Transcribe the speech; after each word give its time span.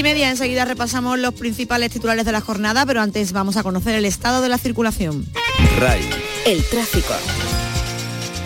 Y 0.00 0.02
media 0.02 0.30
enseguida 0.30 0.64
repasamos 0.64 1.18
los 1.18 1.34
principales 1.34 1.90
titulares 1.90 2.24
de 2.24 2.32
la 2.32 2.40
jornada, 2.40 2.86
pero 2.86 3.02
antes 3.02 3.32
vamos 3.32 3.58
a 3.58 3.62
conocer 3.62 3.94
el 3.94 4.06
estado 4.06 4.40
de 4.40 4.48
la 4.48 4.56
circulación. 4.56 5.26
RAI. 5.78 6.00
El 6.46 6.64
tráfico. 6.64 7.12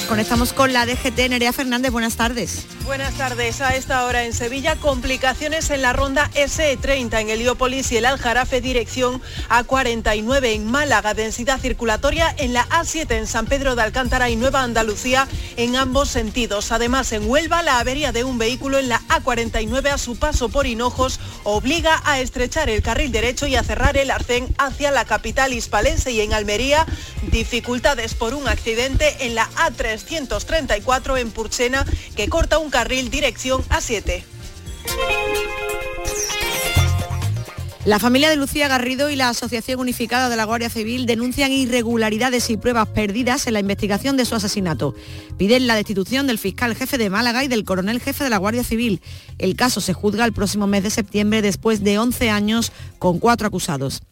Conectamos 0.09 0.53
con 0.53 0.73
la 0.73 0.85
DGT. 0.85 1.31
Nerea 1.31 1.53
Fernández, 1.53 1.91
buenas 1.91 2.17
tardes. 2.17 2.67
Buenas 2.85 3.15
tardes. 3.15 3.63
A 3.63 3.75
esta 3.75 4.05
hora 4.05 4.25
en 4.25 4.35
Sevilla, 4.35 4.77
complicaciones 4.77 5.71
en 5.71 5.81
la 5.81 5.95
ronda 5.95 6.31
SE30 6.35 7.23
en 7.23 7.31
Heliópolis 7.31 7.91
y 7.91 7.97
el 7.97 8.05
Aljarafe, 8.05 8.61
dirección 8.61 9.23
A49 9.49 10.55
en 10.55 10.71
Málaga. 10.71 11.15
Densidad 11.15 11.59
circulatoria 11.59 12.35
en 12.37 12.53
la 12.53 12.69
A7 12.69 13.11
en 13.13 13.27
San 13.27 13.47
Pedro 13.47 13.75
de 13.75 13.83
Alcántara 13.83 14.29
y 14.29 14.37
Nueva 14.37 14.63
Andalucía 14.63 15.27
en 15.57 15.77
ambos 15.77 16.11
sentidos. 16.11 16.73
Además, 16.73 17.11
en 17.13 17.29
Huelva, 17.29 17.63
la 17.63 17.79
avería 17.79 18.13
de 18.13 18.25
un 18.25 18.37
vehículo 18.37 18.79
en 18.79 18.91
la 18.91 19.01
A49 19.09 19.89
a 19.89 19.99
su 19.99 20.17
paso 20.17 20.51
por 20.51 20.67
Hinojos 20.67 21.19
obliga 21.45 22.03
a 22.05 22.21
estrechar 22.21 22.69
el 22.69 22.83
carril 22.83 23.11
derecho 23.11 23.47
y 23.47 23.57
a 23.57 23.63
cerrar 23.63 23.97
el 23.97 24.11
arcén 24.11 24.55
hacia 24.59 24.91
la 24.91 25.07
capital 25.07 25.55
hispalense 25.55 26.13
y 26.13 26.21
en 26.21 26.35
Almería, 26.35 26.87
dificultades 27.31 28.15
por 28.15 28.35
un 28.35 28.47
accidente 28.47 29.17
en 29.21 29.35
la 29.35 29.49
A334 29.95 31.19
en 31.19 31.31
Purchena 31.31 31.87
que 32.17 32.29
corta 32.29 32.59
un 32.59 32.71
carril 32.71 33.11
dirección 33.11 33.63
A7. 33.65 34.23
La 37.85 37.99
familia 37.99 38.31
de 38.31 38.37
Lucía 38.37 38.67
Garrido 38.67 39.11
y 39.11 39.17
la 39.17 39.29
Asociación 39.29 39.79
Unificada 39.79 40.31
de 40.31 40.37
la 40.37 40.45
Guardia 40.45 40.71
Civil 40.71 41.05
denuncian 41.05 41.53
irregularidades 41.53 42.49
y 42.49 42.57
pruebas 42.57 42.89
perdidas 42.89 43.47
en 43.47 43.53
la 43.53 43.61
investigación 43.61 44.17
de 44.17 44.25
su 44.25 44.35
asesinato. 44.35 44.95
Piden 45.37 45.67
la 45.67 45.75
destitución 45.75 46.27
del 46.27 46.39
fiscal 46.39 46.75
jefe 46.75 46.97
de 46.97 47.11
Málaga 47.11 47.45
y 47.45 47.49
del 47.49 47.65
coronel 47.65 48.01
jefe 48.01 48.25
de 48.25 48.31
la 48.31 48.39
Guardia 48.39 48.65
Civil. 48.65 49.03
El 49.37 49.55
caso 49.55 49.83
se 49.83 49.93
juzga 49.93 50.25
el 50.25 50.33
próximo 50.33 50.67
mes 50.67 50.83
de 50.83 50.89
septiembre 50.89 51.43
después 51.43 51.85
de 51.85 51.99
11 51.99 52.31
años 52.31 52.73
con 52.99 53.19
cuatro 53.19 53.49
acusados. 53.49 54.03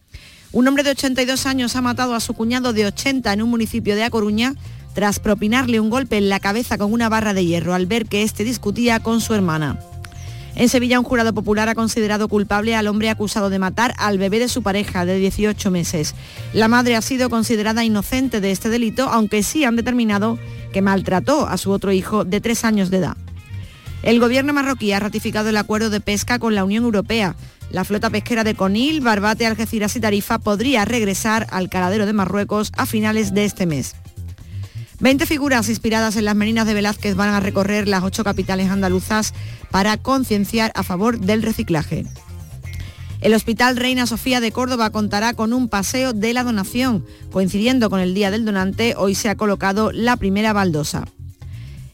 Un 0.53 0.69
hombre 0.69 0.83
de 0.83 0.91
82 0.91 1.47
años 1.47 1.75
ha 1.75 1.81
matado 1.81 2.15
a 2.15 2.21
su 2.21 2.35
cuñado 2.35 2.75
de 2.75 2.85
80 2.85 3.33
en 3.33 3.41
un 3.41 3.49
municipio 3.49 3.97
de 3.97 4.05
A 4.05 4.11
Coruña 4.11 4.55
tras 4.95 5.19
propinarle 5.19 5.81
un 5.81 5.91
golpe 5.91 6.17
en 6.19 6.29
la 6.29 6.41
cabeza 6.41 6.79
con 6.79 6.93
una 6.93 7.09
barra 7.09 7.35
de 7.35 7.45
hierro 7.45 7.75
al 7.75 7.87
ver 7.87 8.07
que 8.07 8.23
éste 8.23 8.45
discutía 8.45 9.01
con 9.01 9.21
su 9.21 9.35
hermana. 9.35 9.79
En 10.55 10.69
Sevilla, 10.69 10.99
un 10.99 11.05
jurado 11.05 11.33
popular 11.33 11.69
ha 11.69 11.75
considerado 11.75 12.29
culpable 12.29 12.77
al 12.77 12.87
hombre 12.87 13.09
acusado 13.09 13.49
de 13.49 13.59
matar 13.59 13.95
al 13.97 14.19
bebé 14.19 14.39
de 14.39 14.49
su 14.49 14.63
pareja 14.63 15.07
de 15.07 15.17
18 15.17 15.71
meses. 15.71 16.15
La 16.53 16.69
madre 16.69 16.95
ha 16.95 17.03
sido 17.03 17.31
considerada 17.31 17.85
inocente 17.85 18.41
de 18.41 18.51
este 18.51 18.69
delito, 18.69 19.09
aunque 19.09 19.43
sí 19.43 19.65
han 19.65 19.77
determinado 19.77 20.39
que 20.73 20.83
maltrató 20.83 21.47
a 21.47 21.57
su 21.57 21.71
otro 21.71 21.93
hijo 21.93 22.25
de 22.25 22.41
tres 22.41 22.65
años 22.65 22.91
de 22.91 22.99
edad. 22.99 23.17
El 24.03 24.21
gobierno 24.21 24.53
marroquí 24.53 24.93
ha 24.93 25.01
ratificado 25.01 25.49
el 25.49 25.57
acuerdo 25.57 25.89
de 25.89 26.01
pesca 26.01 26.39
con 26.39 26.55
la 26.55 26.65
Unión 26.65 26.85
Europea. 26.85 27.35
La 27.71 27.85
flota 27.85 28.11
pesquera 28.11 28.45
de 28.45 28.55
Conil, 28.55 29.01
Barbate, 29.01 29.47
Algeciras 29.47 29.97
y 29.97 30.01
Tarifa 30.01 30.39
podría 30.39 30.85
regresar 30.85 31.47
al 31.51 31.71
caladero 31.71 32.05
de 32.05 32.13
Marruecos 32.13 32.73
a 32.77 32.85
finales 32.85 33.33
de 33.33 33.45
este 33.45 33.65
mes. 33.65 33.95
20 35.03 35.27
figuras 35.27 35.69
inspiradas 35.69 36.15
en 36.15 36.25
las 36.25 36.37
meninas 36.37 36.65
de 36.65 36.75
Velázquez 36.75 37.17
van 37.17 37.31
a 37.31 37.41
recorrer 37.41 37.89
las 37.89 38.05
ocho 38.05 38.23
capitales 38.23 38.71
andaluzas 38.71 39.35
para 39.73 39.97
concienciar 39.97 40.71
a 40.77 40.85
favor 40.85 41.19
del 41.19 41.43
reciclaje. 41.43 42.07
El 43.21 43.35
Hospital 43.35 43.77
Reina 43.77 44.07
Sofía 44.07 44.41
de 44.41 44.53
Córdoba 44.53 44.91
contará 44.91 45.35
con 45.35 45.53
un 45.53 45.69
paseo 45.69 46.13
de 46.13 46.33
la 46.33 46.45
donación. 46.45 47.05
Coincidiendo 47.33 47.91
con 47.91 47.99
el 47.99 48.15
Día 48.15 48.31
del 48.31 48.45
Donante, 48.45 48.95
hoy 48.97 49.17
se 49.17 49.29
ha 49.29 49.37
colocado 49.37 49.91
la 49.91 50.17
primera 50.17 50.53
baldosa. 50.53 51.05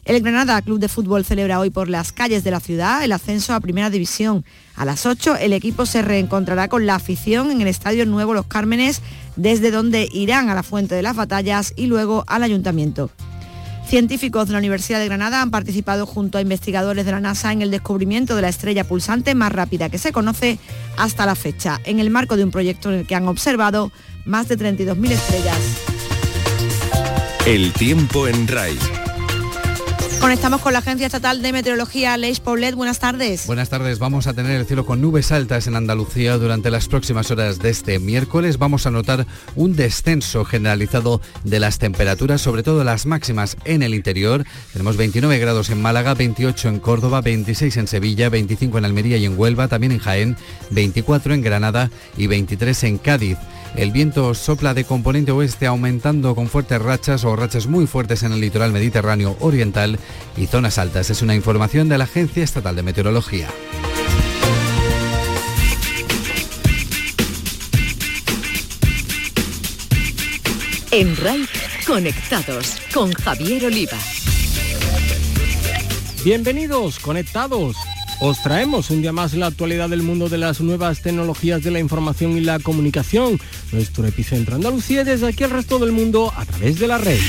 El 0.09 0.23
Granada 0.23 0.59
Club 0.63 0.79
de 0.79 0.87
Fútbol 0.87 1.23
celebra 1.23 1.59
hoy 1.59 1.69
por 1.69 1.87
las 1.87 2.11
calles 2.11 2.43
de 2.43 2.49
la 2.49 2.59
ciudad 2.59 3.03
el 3.03 3.11
ascenso 3.11 3.53
a 3.53 3.59
Primera 3.59 3.91
División. 3.91 4.43
A 4.75 4.83
las 4.83 5.05
8 5.05 5.35
el 5.35 5.53
equipo 5.53 5.85
se 5.85 6.01
reencontrará 6.01 6.67
con 6.67 6.87
la 6.87 6.95
afición 6.95 7.51
en 7.51 7.61
el 7.61 7.67
Estadio 7.67 8.07
Nuevo 8.07 8.33
Los 8.33 8.47
Cármenes, 8.47 9.03
desde 9.35 9.69
donde 9.69 10.09
irán 10.11 10.49
a 10.49 10.55
la 10.55 10.63
Fuente 10.63 10.95
de 10.95 11.03
las 11.03 11.15
Batallas 11.15 11.73
y 11.75 11.85
luego 11.85 12.23
al 12.25 12.41
Ayuntamiento. 12.41 13.11
Científicos 13.87 14.47
de 14.47 14.53
la 14.53 14.57
Universidad 14.57 14.97
de 14.97 15.05
Granada 15.05 15.43
han 15.43 15.51
participado 15.51 16.07
junto 16.07 16.39
a 16.39 16.41
investigadores 16.41 17.05
de 17.05 17.11
la 17.11 17.19
NASA 17.19 17.53
en 17.53 17.61
el 17.61 17.69
descubrimiento 17.69 18.35
de 18.35 18.41
la 18.41 18.49
estrella 18.49 18.85
pulsante 18.85 19.35
más 19.35 19.51
rápida 19.51 19.89
que 19.89 19.99
se 19.99 20.11
conoce 20.11 20.57
hasta 20.97 21.27
la 21.27 21.35
fecha, 21.35 21.79
en 21.85 21.99
el 21.99 22.09
marco 22.09 22.35
de 22.35 22.45
un 22.45 22.49
proyecto 22.49 22.91
en 22.91 23.01
el 23.01 23.05
que 23.05 23.13
han 23.13 23.27
observado 23.27 23.91
más 24.25 24.47
de 24.47 24.57
32.000 24.57 25.11
estrellas. 25.11 25.59
El 27.45 27.71
tiempo 27.73 28.27
en 28.27 28.47
RAI. 28.47 28.98
Conectamos 30.19 30.59
con 30.59 30.73
la 30.73 30.79
Agencia 30.79 31.05
Estatal 31.05 31.41
de 31.41 31.53
Meteorología, 31.53 32.17
Leix 32.17 32.41
Paulet. 32.41 32.75
Buenas 32.75 32.99
tardes. 32.99 33.47
Buenas 33.47 33.69
tardes. 33.69 33.99
Vamos 33.99 34.27
a 34.27 34.33
tener 34.33 34.59
el 34.59 34.65
cielo 34.65 34.85
con 34.85 34.99
nubes 34.99 35.31
altas 35.31 35.65
en 35.67 35.77
Andalucía 35.77 36.37
durante 36.37 36.69
las 36.69 36.89
próximas 36.89 37.31
horas 37.31 37.59
de 37.59 37.69
este 37.69 37.99
miércoles. 37.99 38.57
Vamos 38.57 38.85
a 38.85 38.91
notar 38.91 39.25
un 39.55 39.77
descenso 39.77 40.43
generalizado 40.43 41.21
de 41.45 41.61
las 41.61 41.79
temperaturas, 41.79 42.41
sobre 42.41 42.63
todo 42.63 42.83
las 42.83 43.05
máximas 43.05 43.55
en 43.63 43.81
el 43.81 43.95
interior. 43.95 44.43
Tenemos 44.73 44.97
29 44.97 45.39
grados 45.39 45.69
en 45.69 45.81
Málaga, 45.81 46.15
28 46.15 46.67
en 46.67 46.79
Córdoba, 46.79 47.21
26 47.21 47.77
en 47.77 47.87
Sevilla, 47.87 48.29
25 48.29 48.77
en 48.77 48.85
Almería 48.85 49.15
y 49.15 49.25
en 49.25 49.39
Huelva, 49.39 49.69
también 49.69 49.93
en 49.93 49.99
Jaén, 49.99 50.37
24 50.71 51.33
en 51.33 51.41
Granada 51.41 51.89
y 52.17 52.27
23 52.27 52.83
en 52.83 52.97
Cádiz. 52.97 53.37
El 53.79 53.93
viento 53.93 54.33
sopla 54.33 54.73
de 54.73 54.83
componente 54.83 55.31
oeste 55.31 55.65
aumentando 55.65 56.35
con 56.35 56.49
fuertes 56.49 56.81
rachas 56.81 57.23
o 57.23 57.33
rachas 57.37 57.67
muy 57.67 57.87
fuertes 57.87 58.23
en 58.23 58.33
el 58.33 58.41
litoral 58.41 58.73
mediterráneo 58.73 59.37
oriental 59.39 59.97
y 60.35 60.47
zonas 60.47 60.77
altas. 60.77 61.09
Es 61.09 61.21
una 61.21 61.33
información 61.33 61.87
de 61.87 61.97
la 61.97 62.03
Agencia 62.03 62.43
Estatal 62.43 62.75
de 62.75 62.83
Meteorología. 62.83 63.47
En 70.91 71.15
RAI, 71.15 71.47
conectados 71.87 72.75
con 72.93 73.13
Javier 73.13 73.67
Oliva. 73.67 73.97
Bienvenidos, 76.25 76.99
conectados. 76.99 77.77
Os 78.21 78.43
traemos 78.43 78.89
un 78.89 79.01
día 79.01 79.13
más 79.13 79.33
la 79.33 79.47
actualidad 79.47 79.87
del 79.87 80.03
mundo 80.03 80.27
de 80.27 80.37
las 80.37 80.59
nuevas 80.59 81.01
tecnologías 81.01 81.63
de 81.63 81.71
la 81.71 81.79
información 81.79 82.35
y 82.35 82.41
la 82.41 82.59
comunicación, 82.59 83.39
nuestro 83.71 84.05
epicentro 84.05 84.55
Andalucía 84.55 85.05
desde 85.05 85.27
aquí 85.27 85.45
al 85.45 85.51
resto 85.51 85.79
del 85.79 85.93
mundo 85.93 86.33
a 86.35 86.43
través 86.43 86.79
de 86.79 86.87
la 86.87 86.97
red. 86.97 87.19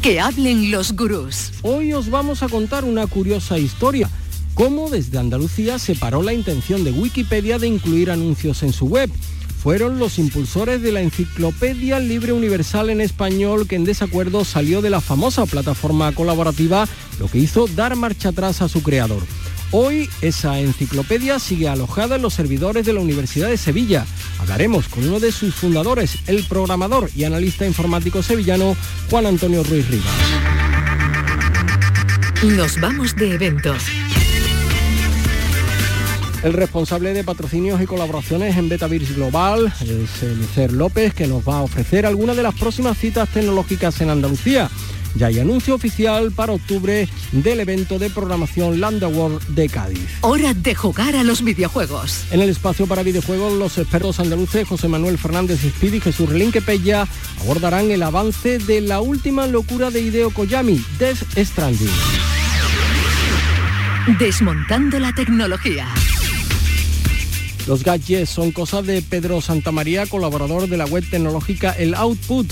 Que 0.00 0.20
hablen 0.20 0.70
los 0.70 0.92
gurús. 0.92 1.54
Hoy 1.62 1.92
os 1.92 2.08
vamos 2.08 2.44
a 2.44 2.48
contar 2.48 2.84
una 2.84 3.08
curiosa 3.08 3.58
historia, 3.58 4.08
cómo 4.54 4.90
desde 4.90 5.18
Andalucía 5.18 5.80
se 5.80 5.96
paró 5.96 6.22
la 6.22 6.32
intención 6.32 6.84
de 6.84 6.92
Wikipedia 6.92 7.58
de 7.58 7.66
incluir 7.66 8.12
anuncios 8.12 8.62
en 8.62 8.72
su 8.72 8.86
web 8.86 9.10
fueron 9.66 9.98
los 9.98 10.20
impulsores 10.20 10.80
de 10.80 10.92
la 10.92 11.00
Enciclopedia 11.00 11.98
Libre 11.98 12.32
Universal 12.32 12.88
en 12.88 13.00
Español 13.00 13.66
que 13.66 13.74
en 13.74 13.84
desacuerdo 13.84 14.44
salió 14.44 14.80
de 14.80 14.90
la 14.90 15.00
famosa 15.00 15.44
plataforma 15.44 16.12
colaborativa, 16.12 16.86
lo 17.18 17.26
que 17.26 17.38
hizo 17.38 17.66
dar 17.66 17.96
marcha 17.96 18.28
atrás 18.28 18.62
a 18.62 18.68
su 18.68 18.84
creador. 18.84 19.24
Hoy 19.72 20.08
esa 20.20 20.60
enciclopedia 20.60 21.40
sigue 21.40 21.68
alojada 21.68 22.14
en 22.14 22.22
los 22.22 22.34
servidores 22.34 22.86
de 22.86 22.92
la 22.92 23.00
Universidad 23.00 23.48
de 23.48 23.56
Sevilla. 23.56 24.06
Hablaremos 24.38 24.86
con 24.86 25.02
uno 25.02 25.18
de 25.18 25.32
sus 25.32 25.56
fundadores, 25.56 26.18
el 26.28 26.44
programador 26.44 27.10
y 27.16 27.24
analista 27.24 27.66
informático 27.66 28.22
sevillano 28.22 28.76
Juan 29.10 29.26
Antonio 29.26 29.64
Ruiz 29.64 29.88
Rivas. 29.88 30.14
Nos 32.44 32.80
vamos 32.80 33.16
de 33.16 33.34
eventos. 33.34 33.82
El 36.42 36.52
responsable 36.52 37.12
de 37.12 37.24
patrocinios 37.24 37.80
y 37.80 37.86
colaboraciones 37.86 38.56
en 38.56 38.68
Betavirs 38.68 39.16
Global 39.16 39.72
es 39.80 40.22
Elicer 40.22 40.72
López, 40.72 41.14
que 41.14 41.26
nos 41.26 41.46
va 41.46 41.58
a 41.58 41.62
ofrecer 41.62 42.06
algunas 42.06 42.36
de 42.36 42.42
las 42.42 42.54
próximas 42.54 42.98
citas 42.98 43.28
tecnológicas 43.28 44.00
en 44.00 44.10
Andalucía. 44.10 44.70
Ya 45.16 45.28
hay 45.28 45.38
anuncio 45.38 45.74
oficial 45.74 46.30
para 46.30 46.52
octubre 46.52 47.08
del 47.32 47.60
evento 47.60 47.98
de 47.98 48.10
programación 48.10 48.80
Land 48.80 49.02
Award 49.02 49.42
de 49.48 49.68
Cádiz. 49.68 50.06
Hora 50.20 50.52
de 50.52 50.74
jugar 50.74 51.16
a 51.16 51.24
los 51.24 51.42
videojuegos. 51.42 52.26
En 52.30 52.42
el 52.42 52.50
espacio 52.50 52.86
para 52.86 53.02
videojuegos, 53.02 53.54
los 53.54 53.78
expertos 53.78 54.20
andaluces 54.20 54.68
José 54.68 54.88
Manuel 54.88 55.16
Fernández 55.16 55.60
Speedy 55.60 55.96
y 55.96 56.00
Jesús 56.00 56.28
Relinque 56.28 56.60
Pella 56.60 57.08
abordarán 57.40 57.90
el 57.90 58.02
avance 58.02 58.58
de 58.58 58.82
la 58.82 59.00
última 59.00 59.46
locura 59.46 59.90
de 59.90 60.02
Hideo 60.02 60.30
Koyami, 60.30 60.84
Death 60.98 61.24
Stranding. 61.34 61.88
Desmontando 64.18 65.00
la 65.00 65.12
tecnología. 65.14 65.88
Los 67.66 67.82
gadgets 67.82 68.30
son 68.30 68.52
cosas 68.52 68.86
de 68.86 69.02
Pedro 69.02 69.40
Santamaría, 69.40 70.06
colaborador 70.06 70.68
de 70.68 70.76
la 70.76 70.84
web 70.84 71.04
tecnológica 71.10 71.72
El 71.72 71.94
Output, 71.94 72.46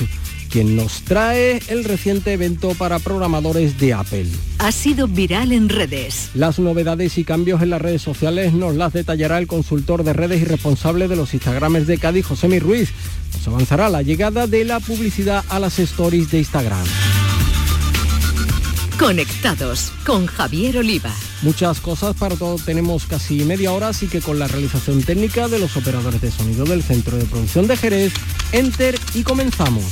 quien 0.51 0.75
nos 0.75 1.03
trae 1.03 1.61
el 1.69 1.85
reciente 1.85 2.33
evento 2.33 2.71
para 2.75 2.99
programadores 2.99 3.79
de 3.79 3.93
Apple. 3.93 4.27
Ha 4.59 4.73
sido 4.73 5.07
viral 5.07 5.53
en 5.53 5.69
redes. 5.69 6.31
Las 6.35 6.59
novedades 6.59 7.17
y 7.19 7.25
cambios 7.25 7.63
en 7.63 7.71
las 7.71 7.81
redes 7.81 8.03
sociales 8.03 8.55
nos 8.55 8.75
las 8.75 8.93
detallará 8.93 9.39
el 9.39 9.47
consultor 9.47 10.03
de 10.03 10.13
redes 10.13 10.43
y 10.43 10.45
responsable 10.45 11.07
de 11.07 11.17
los 11.17 11.33
Instagrames 11.33 11.87
de 11.87 11.99
Cádiz, 11.99 12.27
José 12.27 12.59
Ruiz. 12.59 12.91
Nos 13.35 13.49
avanzará 13.49 13.89
la 13.89 14.03
llegada 14.03 14.47
de 14.49 14.65
la 14.65 14.81
publicidad 14.81 15.45
a 15.49 15.61
las 15.61 15.79
stories 15.79 16.31
de 16.31 16.39
Instagram. 16.39 16.85
Conectados 18.99 19.93
con 20.07 20.27
Javier 20.27 20.79
Oliva. 20.79 21.11
Muchas 21.43 21.81
cosas 21.81 22.15
para 22.17 22.37
todo 22.37 22.57
tenemos 22.57 23.07
casi 23.07 23.45
media 23.45 23.73
hora, 23.73 23.89
así 23.89 24.07
que 24.07 24.21
con 24.21 24.39
la 24.39 24.47
realización 24.47 25.03
técnica 25.03 25.49
de 25.49 25.59
los 25.59 25.77
operadores 25.77 26.21
de 26.21 26.31
sonido 26.31 26.65
del 26.65 26.83
Centro 26.83 27.17
de 27.17 27.25
Producción 27.25 27.67
de 27.67 27.77
Jerez, 27.77 28.13
Enter 28.53 28.99
y 29.15 29.25
comenzamos. 29.25 29.85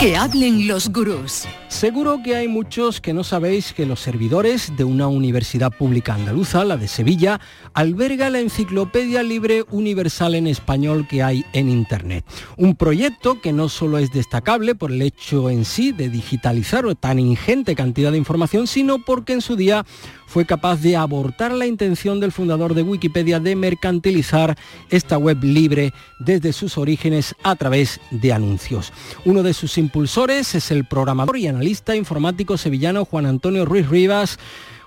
Que 0.00 0.16
hablen 0.16 0.66
los 0.66 0.88
gurús. 0.90 1.44
Seguro 1.78 2.24
que 2.24 2.34
hay 2.34 2.48
muchos 2.48 3.00
que 3.00 3.14
no 3.14 3.22
sabéis 3.22 3.72
que 3.72 3.86
los 3.86 4.00
servidores 4.00 4.76
de 4.76 4.82
una 4.82 5.06
universidad 5.06 5.70
pública 5.70 6.14
andaluza, 6.14 6.64
la 6.64 6.76
de 6.76 6.88
Sevilla, 6.88 7.40
alberga 7.72 8.30
la 8.30 8.40
enciclopedia 8.40 9.22
libre 9.22 9.64
universal 9.70 10.34
en 10.34 10.48
español 10.48 11.06
que 11.06 11.22
hay 11.22 11.44
en 11.52 11.68
Internet. 11.68 12.24
Un 12.56 12.74
proyecto 12.74 13.40
que 13.40 13.52
no 13.52 13.68
solo 13.68 13.98
es 13.98 14.10
destacable 14.10 14.74
por 14.74 14.90
el 14.90 15.02
hecho 15.02 15.50
en 15.50 15.64
sí 15.64 15.92
de 15.92 16.08
digitalizar 16.08 16.92
tan 16.96 17.20
ingente 17.20 17.76
cantidad 17.76 18.10
de 18.10 18.18
información, 18.18 18.66
sino 18.66 19.04
porque 19.04 19.34
en 19.34 19.40
su 19.40 19.54
día 19.54 19.86
fue 20.26 20.46
capaz 20.46 20.82
de 20.82 20.96
abortar 20.96 21.52
la 21.52 21.66
intención 21.66 22.20
del 22.20 22.32
fundador 22.32 22.74
de 22.74 22.82
Wikipedia 22.82 23.40
de 23.40 23.56
mercantilizar 23.56 24.58
esta 24.90 25.16
web 25.16 25.42
libre 25.42 25.94
desde 26.18 26.52
sus 26.52 26.76
orígenes 26.76 27.34
a 27.42 27.56
través 27.56 27.98
de 28.10 28.32
anuncios. 28.32 28.92
Uno 29.24 29.42
de 29.42 29.54
sus 29.54 29.78
impulsores 29.78 30.54
es 30.54 30.70
el 30.70 30.84
programador 30.84 31.38
y 31.38 31.46
analista 31.46 31.67
informático 31.94 32.56
sevillano 32.56 33.04
Juan 33.04 33.26
Antonio 33.26 33.64
Ruiz 33.64 33.88
Rivas. 33.88 34.38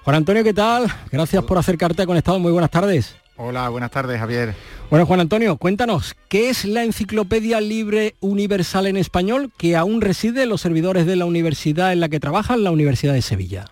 Juan 0.04 0.16
Antonio, 0.16 0.44
¿qué 0.44 0.54
tal? 0.54 0.88
Gracias 1.12 1.44
por 1.44 1.58
acercarte 1.58 2.02
a 2.02 2.06
Conectado. 2.06 2.40
Muy 2.40 2.52
buenas 2.52 2.72
tardes. 2.72 3.16
Hola, 3.38 3.70
buenas 3.70 3.92
tardes, 3.92 4.20
Javier. 4.20 4.54
Bueno, 4.90 5.06
Juan 5.06 5.20
Antonio, 5.20 5.58
cuéntanos, 5.58 6.16
¿qué 6.28 6.50
es 6.50 6.66
la 6.66 6.84
Enciclopedia 6.84 7.62
Libre 7.62 8.16
Universal 8.20 8.88
en 8.88 8.98
Español 8.98 9.52
que 9.58 9.76
aún 9.76 10.02
reside 10.02 10.44
en 10.44 10.50
los 10.50 10.62
servidores 10.62 11.06
de 11.06 11.16
la 11.16 11.26
universidad 11.26 11.94
en 11.94 12.02
la 12.02 12.10
que 12.10 12.20
trabajan, 12.20 12.64
la 12.64 12.72
Universidad 12.72 13.14
de 13.14 13.22
Sevilla? 13.22 13.66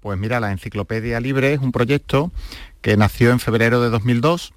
Pues 0.00 0.18
mira, 0.18 0.40
la 0.40 0.52
Enciclopedia 0.52 1.20
Libre 1.20 1.52
es 1.52 1.60
un 1.60 1.72
proyecto 1.72 2.32
que 2.80 2.96
nació 2.96 3.30
en 3.30 3.40
febrero 3.40 3.80
de 3.80 3.90
2002. 3.90 4.52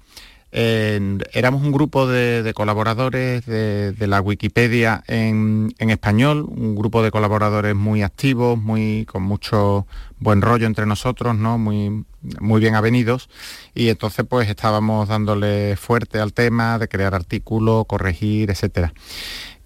Éramos 0.56 1.62
un 1.62 1.70
grupo 1.70 2.06
de, 2.06 2.52
colaboradores 2.54 3.44
de, 3.44 4.06
la 4.06 4.22
Wikipedia 4.22 5.04
en, 5.06 5.74
español, 5.78 6.46
un 6.48 6.74
grupo 6.74 7.02
de 7.02 7.10
colaboradores 7.10 7.74
muy 7.74 8.02
activos, 8.02 8.58
muy, 8.58 9.04
con 9.04 9.22
mucho 9.22 9.86
buen 10.18 10.40
rollo 10.40 10.66
entre 10.66 10.86
nosotros, 10.86 11.36
¿no? 11.36 11.58
muy, 11.58 12.04
muy 12.40 12.60
bien 12.60 12.74
avenidos. 12.74 13.28
Y 13.74 13.90
entonces 13.90 14.24
pues 14.26 14.48
estábamos 14.48 15.08
dándole 15.08 15.76
fuerte 15.76 16.20
al 16.20 16.32
tema 16.32 16.78
de 16.78 16.88
crear 16.88 17.14
artículos, 17.14 17.84
corregir, 17.86 18.50
etcétera. 18.50 18.94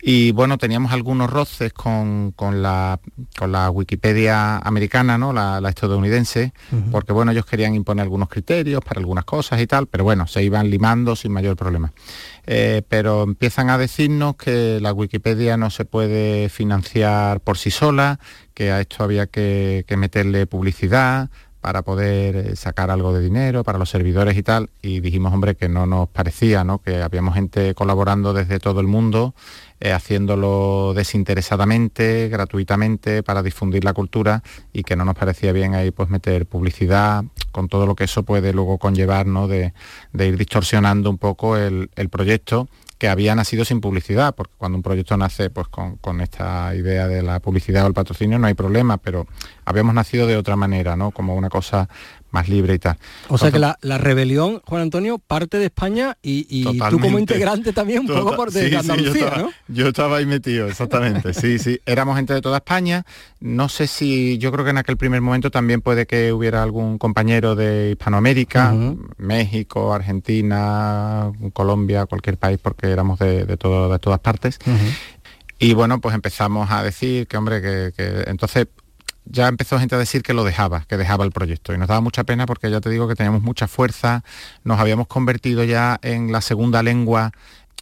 Y 0.03 0.33
bueno, 0.33 0.57
teníamos 0.57 0.93
algunos 0.93 1.29
roces 1.29 1.73
con, 1.73 2.35
la, 2.39 2.99
Wikipedia 3.71 4.57
americana, 4.59 5.19
¿no? 5.19 5.33
la, 5.33 5.61
estadounidense, 5.69 6.53
porque 6.91 7.13
bueno, 7.13 7.33
ellos 7.33 7.45
querían 7.45 7.75
imponer 7.75 8.05
algunos 8.05 8.29
criterios 8.29 8.83
para 8.83 9.01
algunas 9.01 9.25
cosas 9.25 9.61
y 9.61 9.67
tal, 9.67 9.87
pero 9.87 10.05
bueno, 10.05 10.27
se 10.27 10.43
iban 10.43 10.71
limando 10.71 11.17
sin 11.17 11.33
mayor 11.33 11.57
problema. 11.57 11.93
Eh, 12.47 12.83
pero 12.89 13.25
empiezan 13.25 13.69
a 13.69 13.77
decirnos 13.77 14.37
que 14.37 14.79
la 14.81 14.93
Wikipedia 14.93 15.57
no 15.57 15.69
se 15.69 15.85
puede 15.85 16.49
financiar 16.49 17.41
por 17.41 17.59
sí 17.59 17.71
sola, 17.71 18.19
que 18.55 18.73
a 18.73 18.81
esto 18.81 19.05
había 19.05 19.27
que, 19.27 19.85
que 19.87 19.97
meterle 19.97 20.47
publicidad, 20.47 21.29
para 21.61 21.83
poder 21.83 22.37
eh, 22.37 22.57
sacar 22.57 22.91
algo 22.91 23.13
de 23.13 23.21
dinero 23.21 23.65
para 23.65 23.79
los 23.79 23.91
servidores 23.91 24.37
y 24.37 24.43
tal, 24.43 24.71
y 24.83 25.01
dijimos, 25.01 25.33
hombre, 25.33 25.57
que 25.57 25.69
no 25.69 25.87
nos 25.87 26.09
parecía, 26.09 26.65
¿no? 26.65 26.79
que 26.79 27.03
habíamos 27.03 27.35
gente 27.35 27.75
colaborando 27.75 28.33
desde 28.33 28.59
todo 28.59 28.81
el 28.81 28.87
mundo, 28.87 29.35
eh, 29.81 29.93
haciéndolo 29.93 30.93
desinteresadamente, 30.95 32.29
gratuitamente, 32.29 33.23
para 33.23 33.43
difundir 33.43 33.83
la 33.83 33.95
cultura, 33.95 34.43
y 34.75 34.83
que 34.83 34.95
no 34.95 35.07
nos 35.07 35.15
parecía 35.15 35.53
bien 35.53 35.75
ahí 35.75 35.91
pues 35.91 36.11
meter 36.11 36.45
publicidad, 36.45 37.25
con 37.51 37.69
todo 37.69 37.87
lo 37.87 37.95
que 37.95 38.05
eso 38.05 38.23
puede 38.23 38.53
luego 38.53 38.77
conllevar, 38.77 39.27
¿no? 39.27 39.49
de, 39.49 39.73
ir 40.13 40.37
distorsionando 40.37 41.09
un 41.09 41.17
poco 41.17 41.57
el, 41.57 41.89
proyecto 42.11 42.69
que 42.99 43.09
había 43.09 43.35
nacido 43.35 43.65
sin 43.65 43.81
publicidad, 43.81 44.35
porque 44.35 44.53
cuando 44.59 44.77
un 44.77 44.83
proyecto 44.83 45.17
nace 45.17 45.49
pues 45.49 45.69
con, 45.69 46.21
esta 46.21 46.75
idea 46.75 47.09
de 47.09 47.23
la 47.23 47.41
publicidad 47.41 47.85
o 47.85 47.87
el 47.87 47.95
patrocinio 47.95 48.39
no 48.39 48.49
hay 48.49 48.55
problema, 48.55 48.99
pero 48.99 49.27
habíamos 49.65 49.95
nacido 49.95 50.27
de 50.27 50.37
otra 50.37 50.57
manera, 50.57 50.97
¿no? 50.97 51.11
Como 51.11 51.35
una 51.35 51.49
cosa 51.49 51.89
más 52.31 52.49
libre 52.49 52.75
y 52.75 52.79
tal. 52.79 52.97
O 53.29 53.39
sea 53.39 53.51
que 53.51 53.59
la, 53.59 53.77
rebelión, 53.99 54.61
Juan 54.67 54.83
Antonio, 54.83 55.19
parte 55.19 55.59
de 55.59 55.67
España 55.67 56.17
y, 56.23 56.65
tú 56.91 56.99
como 56.99 57.19
integrante 57.19 57.73
también 57.73 58.01
un 58.01 58.07
poco 58.07 58.37
por 58.37 58.51
de 58.53 58.77
Andalucía, 58.77 59.13
yo 59.13 59.27
estaba, 59.27 59.43
¿no? 59.43 59.51
Yo 59.69 59.89
estaba 59.89 60.17
ahí 60.19 60.27
metido, 60.27 60.69
exactamente. 60.69 61.35
sí, 61.35 61.59
sí. 61.59 61.81
Éramos 61.87 62.17
gente 62.17 62.35
de 62.35 62.41
toda 62.41 62.59
España. 62.59 63.05
No 63.41 63.69
sé 63.69 63.87
si, 63.87 64.39
yo 64.39 64.53
creo 64.53 64.65
que 64.65 64.71
en 64.71 64.79
aquel 64.79 64.97
primer 64.97 65.21
momento 65.21 65.51
también 65.51 65.81
puede 65.81 66.07
que 66.07 66.33
hubiera 66.33 66.63
algún 66.63 66.99
compañero 66.99 67.55
de 67.55 67.91
Hispanoamérica, 67.93 68.75
México, 69.17 69.93
Argentina, 69.93 71.31
Colombia, 71.53 72.07
cualquier 72.07 72.37
país, 72.37 72.59
porque 72.63 72.89
éramos 72.89 73.19
de, 73.19 73.45
de, 73.45 73.57
todo, 73.57 73.91
de 73.91 73.99
todas 73.99 74.21
partes. 74.21 74.59
Y 75.59 75.75
bueno, 75.75 76.01
pues 76.01 76.15
empezamos 76.15 76.71
a 76.71 76.83
decir 76.83 77.27
que, 77.27 77.37
hombre, 77.37 77.61
que, 77.61 77.93
que 77.95 78.25
entonces 78.31 78.67
ya 79.31 79.49
empezó 79.49 79.79
gente 79.79 79.95
a 79.95 79.99
decir 79.99 80.23
que 80.23 80.35
lo 80.35 80.45
dejaba, 80.45 80.85
que 80.89 80.97
dejaba 80.97 81.25
el 81.25 81.31
proyecto. 81.31 81.73
Y 81.73 81.79
nos 81.79 81.89
daba 81.89 82.01
mucha 82.01 82.25
pena 82.25 82.47
porque 82.47 82.71
ya 82.71 82.81
te 82.81 82.91
digo 82.91 83.09
que 83.09 83.15
teníamos 83.15 83.43
mucha 83.43 83.69
fuerza, 83.69 84.25
nos 84.65 84.81
habíamos 84.81 85.07
convertido 85.07 85.65
ya 85.65 85.99
en 86.03 86.33
la 86.33 86.41
segunda 86.41 86.83
lengua 86.83 87.33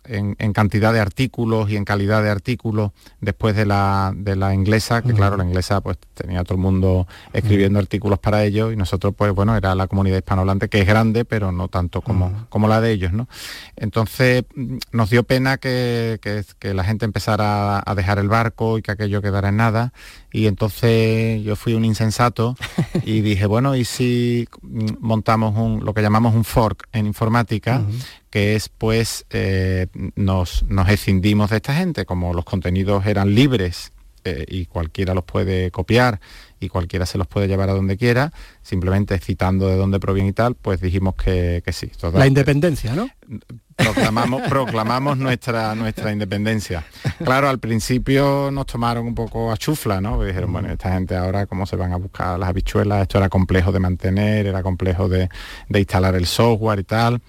en, 0.08 0.52
cantidad 0.52 0.92
de 0.92 1.00
artículos 1.00 1.70
y 1.70 1.76
en 1.76 1.84
calidad 1.84 2.22
de 2.22 2.30
artículos 2.30 2.92
después 3.20 3.54
de 3.54 3.66
la, 3.66 4.12
de 4.16 4.36
la 4.36 4.54
inglesa, 4.54 5.02
que 5.02 5.12
claro, 5.12 5.36
la 5.36 5.44
inglesa 5.44 5.80
pues 5.80 5.98
tenía 6.14 6.42
todo 6.44 6.54
el 6.54 6.60
mundo 6.60 7.06
escribiendo 7.32 7.78
artículos 7.78 8.18
para 8.18 8.44
ellos 8.44 8.72
y 8.72 8.76
nosotros 8.76 9.14
pues 9.16 9.32
bueno, 9.32 9.56
era 9.56 9.74
la 9.74 9.86
comunidad 9.86 10.16
hispanohablante 10.16 10.68
que 10.68 10.80
es 10.80 10.86
grande, 10.86 11.24
pero 11.24 11.52
no 11.52 11.68
tanto 11.68 12.00
como, 12.00 12.46
como 12.48 12.68
la 12.68 12.80
de 12.80 12.92
ellos, 12.92 13.12
¿no? 13.12 13.28
Entonces 13.76 14.44
nos 14.92 15.10
dio 15.10 15.22
pena 15.22 15.58
que, 15.58 16.18
que, 16.20 16.74
la 16.74 16.84
gente 16.84 17.04
empezara 17.04 17.82
a 17.84 17.94
dejar 17.94 18.18
el 18.18 18.28
barco 18.28 18.78
y 18.78 18.82
que 18.82 18.92
aquello 18.92 19.22
quedara 19.22 19.48
en 19.48 19.56
nada 19.56 19.92
y 20.32 20.46
entonces 20.46 21.42
yo 21.42 21.56
fui 21.56 21.74
un 21.74 21.84
insensato 21.84 22.56
y 23.04 23.20
dije, 23.22 23.46
bueno, 23.46 23.76
¿y 23.76 23.84
si 23.84 24.46
montamos 25.00 25.56
un, 25.56 25.84
lo 25.84 25.94
que 25.94 26.02
llamamos 26.02 26.34
un 26.34 26.44
fork 26.44 26.88
en 26.92 27.06
informática? 27.06 27.82
Que 28.30 28.56
es 28.56 28.68
pues 28.68 29.24
eh, 29.30 29.86
nos, 30.16 30.64
nos 30.64 30.88
escindimos 30.88 31.50
de 31.50 31.56
esta 31.56 31.74
gente, 31.74 32.04
como 32.04 32.34
los 32.34 32.44
contenidos 32.44 33.06
eran 33.06 33.34
libres 33.34 33.92
eh, 34.24 34.44
y 34.48 34.66
cualquiera 34.66 35.14
los 35.14 35.24
puede 35.24 35.70
copiar 35.70 36.20
y 36.60 36.68
cualquiera 36.68 37.06
se 37.06 37.18
los 37.18 37.26
puede 37.26 37.46
llevar 37.46 37.70
a 37.70 37.72
donde 37.72 37.96
quiera, 37.96 38.32
simplemente 38.62 39.18
citando 39.18 39.68
de 39.68 39.76
dónde 39.76 40.00
proviene 40.00 40.30
y 40.30 40.32
tal, 40.32 40.54
pues 40.56 40.80
dijimos 40.80 41.14
que, 41.14 41.62
sí. 41.72 41.90
la 42.12 42.26
independencia, 42.26 42.94
¿no? 42.94 43.08
Proclamamos, 43.76 44.42
proclamamos 44.48 45.16
nuestra, 45.18 45.74
nuestra 45.76 46.10
independencia. 46.10 46.84
Claro, 47.24 47.48
al 47.48 47.60
principio 47.60 48.50
nos 48.50 48.66
tomaron 48.66 49.06
un 49.06 49.14
poco 49.14 49.52
a 49.52 49.56
chufla, 49.56 50.00
¿no? 50.00 50.22
dijeron, 50.22 50.52
bueno, 50.52 50.68
esta 50.70 50.92
gente 50.92 51.14
ahora 51.14 51.46
cómo 51.46 51.64
se 51.64 51.76
van 51.76 51.92
a 51.92 51.96
buscar 51.96 52.38
las 52.38 52.48
habichuelas, 52.48 53.02
esto 53.02 53.18
era 53.18 53.28
complejo 53.28 53.70
de 53.70 53.78
mantener, 53.78 54.46
era 54.46 54.62
complejo 54.64 55.08
de, 55.08 55.28
de 55.68 55.78
instalar 55.78 56.16
el 56.16 56.26
software 56.26 56.80
y 56.80 56.84
tal. 56.84 57.22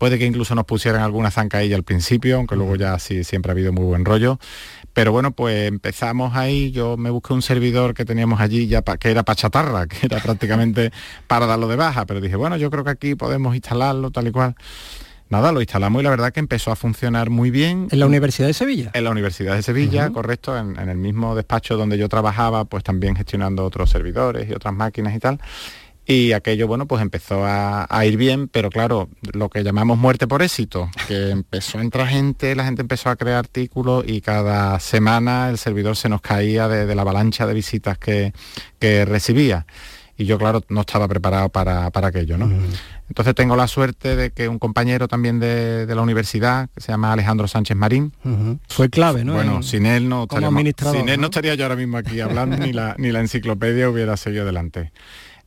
Puede 0.00 0.18
que 0.18 0.24
incluso 0.24 0.54
nos 0.54 0.64
pusieran 0.64 1.02
alguna 1.02 1.30
zancadilla 1.30 1.76
al 1.76 1.82
principio, 1.82 2.38
aunque 2.38 2.56
luego 2.56 2.74
ya 2.74 2.98
sí 2.98 3.22
siempre 3.22 3.50
ha 3.50 3.52
habido 3.52 3.70
muy 3.70 3.84
buen 3.84 4.06
rollo. 4.06 4.38
Pero 4.94 5.12
bueno, 5.12 5.32
pues 5.32 5.68
empezamos 5.68 6.34
ahí, 6.36 6.70
yo 6.70 6.96
me 6.96 7.10
busqué 7.10 7.34
un 7.34 7.42
servidor 7.42 7.92
que 7.92 8.06
teníamos 8.06 8.40
allí 8.40 8.66
ya 8.66 8.80
que 8.80 9.10
era 9.10 9.24
para 9.24 9.36
chatarra, 9.36 9.86
que 9.88 10.06
era 10.06 10.18
prácticamente 10.20 10.90
para 11.26 11.44
darlo 11.44 11.68
de 11.68 11.76
baja, 11.76 12.06
pero 12.06 12.22
dije, 12.22 12.36
bueno, 12.36 12.56
yo 12.56 12.70
creo 12.70 12.82
que 12.82 12.88
aquí 12.88 13.14
podemos 13.14 13.54
instalarlo 13.54 14.10
tal 14.10 14.28
y 14.28 14.30
cual. 14.30 14.54
Nada, 15.28 15.52
lo 15.52 15.60
instalamos 15.60 16.00
y 16.00 16.04
la 16.04 16.10
verdad 16.10 16.32
que 16.32 16.40
empezó 16.40 16.72
a 16.72 16.76
funcionar 16.76 17.28
muy 17.28 17.50
bien. 17.50 17.88
¿En 17.90 18.00
la 18.00 18.06
Universidad 18.06 18.46
de 18.46 18.54
Sevilla? 18.54 18.92
En 18.94 19.04
la 19.04 19.10
Universidad 19.10 19.54
de 19.54 19.62
Sevilla, 19.62 20.08
correcto, 20.08 20.56
en, 20.56 20.80
en, 20.80 20.88
el 20.88 20.96
mismo 20.96 21.34
despacho 21.34 21.76
donde 21.76 21.98
yo 21.98 22.08
trabajaba, 22.08 22.64
pues 22.64 22.82
también 22.84 23.16
gestionando 23.16 23.66
otros 23.66 23.90
servidores 23.90 24.48
y 24.48 24.54
otras 24.54 24.72
máquinas 24.72 25.14
y 25.14 25.18
tal 25.18 25.40
y 26.06 26.32
aquello, 26.32 26.66
bueno, 26.66 26.86
pues 26.86 27.02
empezó 27.02 27.44
a, 27.44 27.86
ir 28.04 28.16
bien, 28.16 28.48
pero 28.48 28.70
claro, 28.70 29.08
lo 29.32 29.48
que 29.48 29.62
llamamos 29.62 29.98
muerte 29.98 30.26
por 30.26 30.42
éxito, 30.42 30.90
que 31.06 31.30
empezó 31.30 31.78
a 31.78 31.82
entrar 31.82 32.08
gente, 32.08 32.54
la 32.56 32.64
gente 32.64 32.82
empezó 32.82 33.10
a 33.10 33.16
crear 33.16 33.36
artículos 33.36 34.04
y 34.06 34.20
cada 34.20 34.80
semana 34.80 35.50
el 35.50 35.58
servidor 35.58 35.96
se 35.96 36.08
nos 36.08 36.20
caía 36.20 36.66
de, 36.68 36.94
la 36.94 37.02
avalancha 37.02 37.46
de 37.46 37.54
visitas 37.54 37.98
que, 37.98 38.32
recibía. 38.80 39.66
Y 40.16 40.26
yo, 40.26 40.36
claro, 40.36 40.62
no 40.68 40.80
estaba 40.80 41.08
preparado 41.08 41.48
para, 41.48 41.86
aquello, 41.86 42.36
¿no? 42.36 42.50
Entonces 43.08 43.34
tengo 43.34 43.56
la 43.56 43.66
suerte 43.66 44.16
de 44.16 44.30
que 44.30 44.48
un 44.48 44.58
compañero 44.58 45.08
también 45.08 45.38
de, 45.38 45.86
la 45.86 46.02
universidad, 46.02 46.68
que 46.74 46.80
se 46.80 46.92
llama 46.92 47.12
Alejandro 47.12 47.46
Sánchez 47.46 47.76
Marín, 47.76 48.12
fue 48.68 48.90
clave, 48.90 49.24
¿no? 49.24 49.34
Bueno, 49.34 49.62
sin 49.62 49.86
él 49.86 50.08
no 50.08 50.24
estaría, 50.24 50.50
sin 50.92 51.08
él 51.08 51.20
¿no? 51.20 51.26
estaría 51.26 51.54
yo 51.54 51.64
ahora 51.64 51.76
mismo 51.76 51.98
aquí 51.98 52.20
hablando, 52.20 52.56
ni 52.56 52.72
la, 52.72 52.96
ni 52.98 53.12
la 53.12 53.20
enciclopedia 53.20 53.88
hubiera 53.88 54.16
seguido 54.16 54.42
adelante. 54.42 54.92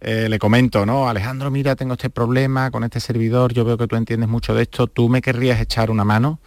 Eh, 0.03 0.27
le 0.29 0.37
comento, 0.37 0.85
¿no? 0.85 1.07
Alejandro, 1.07 1.49
mira, 1.49 1.75
tengo 1.75 1.93
este 1.93 2.09
problema 2.09 2.69
con 2.71 2.83
este 2.83 2.99
servidor, 2.99 3.53
yo 3.53 3.65
veo 3.65 3.77
que 3.77 3.87
tú 3.87 3.95
entiendes 3.95 4.29
mucho 4.29 4.53
de 4.53 4.63
esto, 4.63 4.87
¿tú 4.87 5.09
me 5.09 5.21
querrías 5.21 5.59
echar 5.61 5.89
una 5.89 6.03
mano? 6.03 6.39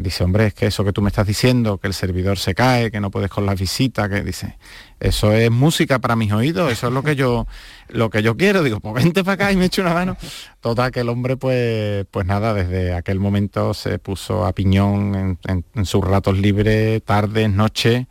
Dice, 0.00 0.24
hombre, 0.24 0.46
es 0.46 0.54
que 0.54 0.66
eso 0.66 0.82
que 0.82 0.92
tú 0.92 1.02
me 1.02 1.08
estás 1.08 1.26
diciendo, 1.26 1.76
que 1.76 1.86
el 1.86 1.92
servidor 1.92 2.38
se 2.38 2.54
cae, 2.54 2.90
que 2.90 3.00
no 3.00 3.10
puedes 3.10 3.28
con 3.28 3.44
las 3.44 3.60
visitas, 3.60 4.08
que 4.08 4.22
dice, 4.22 4.56
eso 4.98 5.32
es 5.32 5.50
música 5.50 5.98
para 5.98 6.16
mis 6.16 6.32
oídos, 6.32 6.72
eso 6.72 6.88
es 6.88 6.92
lo 6.92 7.02
que 7.02 7.16
yo, 7.16 7.46
lo 7.88 8.08
que 8.08 8.22
yo 8.22 8.36
quiero. 8.36 8.62
Digo, 8.62 8.80
pues 8.80 8.94
vente 8.94 9.22
para 9.22 9.34
acá 9.34 9.52
y 9.52 9.56
me 9.56 9.66
echo 9.66 9.82
una 9.82 9.92
mano. 9.92 10.16
Total, 10.60 10.90
que 10.90 11.00
el 11.00 11.08
hombre, 11.10 11.36
pues, 11.36 12.06
pues 12.10 12.24
nada, 12.24 12.54
desde 12.54 12.94
aquel 12.94 13.20
momento 13.20 13.74
se 13.74 13.98
puso 13.98 14.46
a 14.46 14.54
piñón 14.54 15.38
en, 15.46 15.84
sus 15.84 16.02
ratos 16.02 16.38
libres, 16.38 17.02
tardes, 17.04 17.50
noches, 17.50 18.06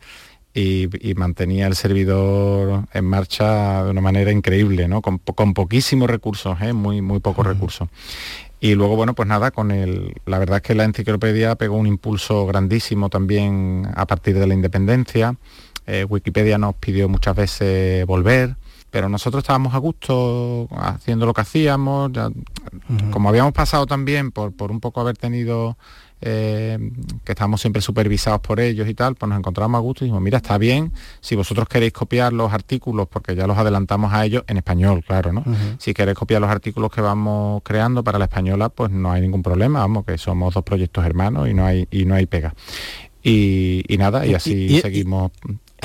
y, 0.54 1.14
mantenía 1.14 1.66
el 1.66 1.76
servidor 1.76 2.84
en 2.92 3.04
marcha 3.04 3.84
de 3.84 3.90
una 3.90 4.00
manera 4.00 4.32
increíble, 4.32 4.88
¿no? 4.88 5.00
Con, 5.02 5.18
poquísimos 5.18 6.10
recursos, 6.10 6.60
¿eh? 6.60 6.72
muy, 6.72 7.02
muy 7.02 7.20
pocos 7.20 7.46
recursos. 7.46 7.88
Y 8.60 8.74
luego, 8.74 8.96
bueno, 8.96 9.14
pues 9.14 9.28
nada, 9.28 9.50
con 9.52 9.70
el, 9.70 10.14
la 10.26 10.38
verdad 10.38 10.56
es 10.56 10.62
que 10.62 10.74
la 10.74 10.84
enciclopedia 10.84 11.54
pegó 11.54 11.76
un 11.76 11.86
impulso 11.86 12.46
grandísimo 12.46 13.08
también 13.08 13.88
a 13.94 14.06
partir 14.06 14.38
de 14.38 14.46
la 14.46 14.54
independencia. 14.54 15.36
Eh, 15.86 16.04
Wikipedia 16.08 16.58
nos 16.58 16.74
pidió 16.74 17.08
muchas 17.08 17.34
veces 17.36 18.04
volver, 18.06 18.56
pero 18.90 19.08
nosotros 19.08 19.42
estábamos 19.42 19.74
a 19.74 19.78
gusto 19.78 20.68
haciendo 20.72 21.24
lo 21.24 21.32
que 21.32 21.40
hacíamos, 21.40 22.10
como 23.10 23.28
habíamos 23.28 23.52
pasado 23.52 23.86
también 23.86 24.30
por, 24.30 24.52
por 24.52 24.70
un 24.70 24.80
poco 24.80 25.00
haber 25.00 25.16
tenido 25.16 25.78
eh, 26.22 26.78
que 27.24 27.32
estamos 27.32 27.60
siempre 27.60 27.80
supervisados 27.80 28.40
por 28.40 28.60
ellos 28.60 28.88
y 28.88 28.94
tal, 28.94 29.14
pues 29.14 29.28
nos 29.28 29.38
encontramos 29.38 29.78
a 29.78 29.80
gusto 29.80 30.04
y 30.04 30.06
dijimos, 30.06 30.22
mira, 30.22 30.38
está 30.38 30.58
bien, 30.58 30.92
si 31.20 31.34
vosotros 31.34 31.68
queréis 31.68 31.92
copiar 31.92 32.32
los 32.32 32.52
artículos, 32.52 33.08
porque 33.08 33.34
ya 33.34 33.46
los 33.46 33.56
adelantamos 33.56 34.12
a 34.12 34.24
ellos 34.24 34.44
en 34.46 34.58
español, 34.58 35.02
claro, 35.06 35.32
¿no? 35.32 35.44
Si 35.78 35.94
queréis 35.94 36.18
copiar 36.18 36.40
los 36.40 36.50
artículos 36.50 36.90
que 36.90 37.00
vamos 37.00 37.62
creando 37.64 38.04
para 38.04 38.18
la 38.18 38.26
española, 38.26 38.68
pues 38.68 38.90
no 38.90 39.12
hay 39.12 39.22
ningún 39.22 39.42
problema, 39.42 39.80
vamos, 39.80 40.04
que 40.04 40.18
somos 40.18 40.52
dos 40.52 40.64
proyectos 40.64 41.04
hermanos 41.06 41.48
y 41.48 41.54
no 41.54 41.64
hay, 41.64 41.88
y 41.90 42.04
no 42.04 42.14
hay 42.14 42.26
pega. 42.26 42.54
Y, 43.22 43.84
nada, 43.98 44.26
y 44.26 44.34
así 44.34 44.80
seguimos 44.80 45.32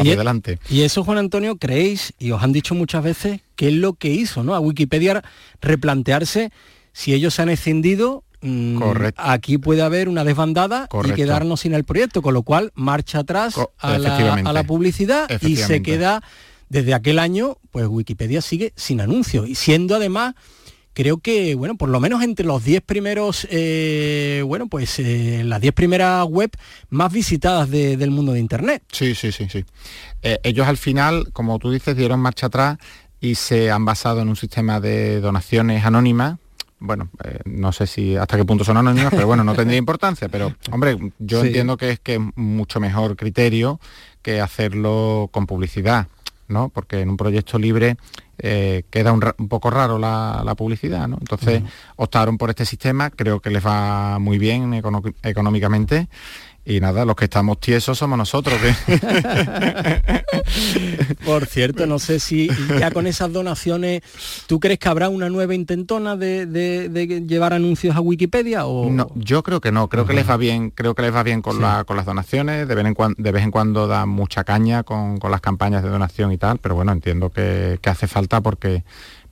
y, 0.04 0.12
adelante. 0.12 0.60
Y 0.70 0.82
eso, 0.82 1.04
Juan 1.04 1.18
Antonio, 1.18 1.58
creéis, 1.58 2.14
y 2.20 2.32
os 2.32 2.44
han 2.44 2.52
dicho 2.52 2.76
muchas 2.76 3.04
veces, 3.04 3.42
que 3.56 3.70
es 3.70 3.74
lo 3.74 3.94
que 3.94 4.10
hizo, 4.10 4.44
¿no? 4.44 4.54
A 4.54 4.60
Wikipedia 4.60 5.24
replantearse 5.62 6.52
si 6.92 7.14
ellos 7.14 7.36
se 7.36 7.42
han 7.42 7.50
escindido 7.50 8.25
Correcto. 8.78 9.22
aquí 9.24 9.58
puede 9.58 9.82
haber 9.82 10.10
una 10.10 10.24
desbandada 10.24 10.88
y 11.04 11.12
quedarnos 11.14 11.62
sin 11.62 11.74
el 11.74 11.84
proyecto, 11.84 12.22
con 12.22 12.34
lo 12.34 12.44
cual 12.44 12.72
marcha 12.76 13.20
atrás 13.20 13.56
a, 13.80 13.98
la, 13.98 14.64
publicidad 14.64 15.30
y 15.42 15.56
se 15.58 15.82
queda, 15.82 16.22
desde 16.70 16.94
aquel 16.94 17.20
año, 17.20 17.58
pues 17.72 17.88
Wikipedia 17.88 18.42
sigue 18.42 18.74
sin 18.76 19.02
anuncio 19.02 19.46
y 19.46 19.56
siendo 19.56 19.96
además 19.96 20.36
creo 20.96 21.18
que, 21.18 21.56
bueno, 21.56 21.76
por 21.76 21.90
lo 21.90 22.00
menos 22.00 22.24
entre 22.24 22.46
los 22.46 22.64
10 22.64 22.82
primeros, 22.82 23.46
eh, 23.52 24.42
bueno, 24.48 24.68
pues 24.68 24.98
eh, 25.00 25.44
las 25.46 25.60
10 25.60 25.74
primeras 25.74 26.26
web 26.26 26.50
más 26.90 27.12
visitadas 27.12 27.70
del 27.70 28.12
mundo 28.12 28.32
de 28.32 28.40
Internet. 28.40 28.82
Sí, 28.92 29.14
sí, 29.14 29.32
sí, 29.32 29.48
sí. 29.52 29.66
Eh, 30.24 30.40
ellos 30.44 30.66
al 30.66 30.78
final, 30.78 31.32
como 31.34 31.60
tú 31.60 31.70
dices, 31.70 31.98
dieron 31.98 32.22
marcha 32.22 32.48
atrás 32.48 32.78
y 33.20 33.36
se 33.36 33.70
han 33.70 33.84
basado 33.86 34.22
en 34.22 34.30
un 34.30 34.38
sistema 34.38 34.80
de 34.80 35.20
donaciones 35.20 35.84
anónimas 35.84 36.40
bueno, 36.86 37.10
eh, 37.24 37.40
no 37.46 37.72
sé 37.72 37.88
si 37.88 38.16
hasta 38.16 38.38
qué 38.38 38.46
punto 38.46 38.64
son 38.64 38.78
anónimos, 38.78 39.12
pero 39.12 39.28
bueno, 39.28 39.44
no 39.44 39.54
tendría 39.54 39.78
importancia. 39.86 40.30
Pero, 40.30 40.54
hombre, 40.72 40.98
yo 41.20 41.44
entiendo 41.44 41.78
que 41.78 41.92
es 41.92 42.00
que 42.00 42.16
es 42.16 42.22
mucho 42.36 42.80
mejor 42.80 43.16
criterio 43.16 43.80
que 44.22 44.42
hacerlo 44.42 45.30
con 45.32 45.46
publicidad, 45.46 46.08
¿no? 46.48 46.70
Porque 46.70 47.02
en 47.02 47.10
un 47.10 47.18
proyecto 47.18 47.60
libre 47.60 47.98
eh, 48.38 48.84
queda 48.90 49.14
un, 49.14 49.22
poco 49.48 49.70
raro 49.70 49.98
la, 49.98 50.56
publicidad, 50.58 51.08
¿no? 51.08 51.18
Entonces 51.20 51.64
optaron 51.96 52.38
por 52.38 52.50
este 52.50 52.66
sistema, 52.66 53.10
creo 53.10 53.40
que 53.40 53.50
les 53.50 53.66
va 53.66 54.20
muy 54.20 54.38
bien 54.38 54.74
económicamente 55.24 56.08
y 56.66 56.80
nada, 56.80 57.06
los 57.06 57.16
que 57.16 57.26
estamos 57.26 57.60
tiesos 57.60 57.98
somos 57.98 58.18
nosotros. 58.18 58.56
Por 61.26 61.46
cierto, 61.46 61.86
no 61.86 62.00
sé 62.00 62.20
si 62.20 62.50
ya 62.80 62.90
con 62.92 63.06
esas 63.06 63.32
donaciones, 63.32 64.02
¿tú 64.48 64.60
crees 64.60 64.80
que 64.80 64.90
habrá 64.90 65.10
una 65.10 65.30
nueva 65.30 65.54
intentona 65.54 66.16
de, 66.16 67.24
llevar 67.28 67.54
anuncios 67.54 67.96
a 67.96 68.02
Wikipedia? 68.02 68.66
O... 68.66 68.90
No, 68.90 69.12
yo 69.16 69.44
creo 69.44 69.62
que 69.62 69.72
no, 69.72 69.90
creo 69.90 70.08
que 70.08 70.14
les 70.14 70.28
va 70.28 70.38
bien, 70.38 70.72
creo 70.72 70.96
que 70.96 71.04
les 71.04 71.14
va 71.14 71.22
bien 71.22 71.44
con, 71.44 71.60
con 71.86 71.98
las 71.98 72.06
donaciones, 72.06 72.68
de 72.68 72.76
vez, 72.76 72.86
en 72.86 72.96
cuando, 72.96 73.22
de 73.22 73.32
vez 73.32 73.44
en 73.44 73.52
cuando 73.52 73.88
dan 73.88 74.10
mucha 74.10 74.44
caña 74.44 74.84
con, 74.84 75.20
las 75.30 75.42
campañas 75.42 75.84
de 75.84 75.90
donación 75.90 76.32
y 76.32 76.38
tal, 76.38 76.58
pero 76.58 76.76
bueno, 76.76 76.92
entiendo 76.92 77.30
que, 77.30 77.80
hace 77.86 78.08
falta 78.08 78.42
porque 78.42 78.84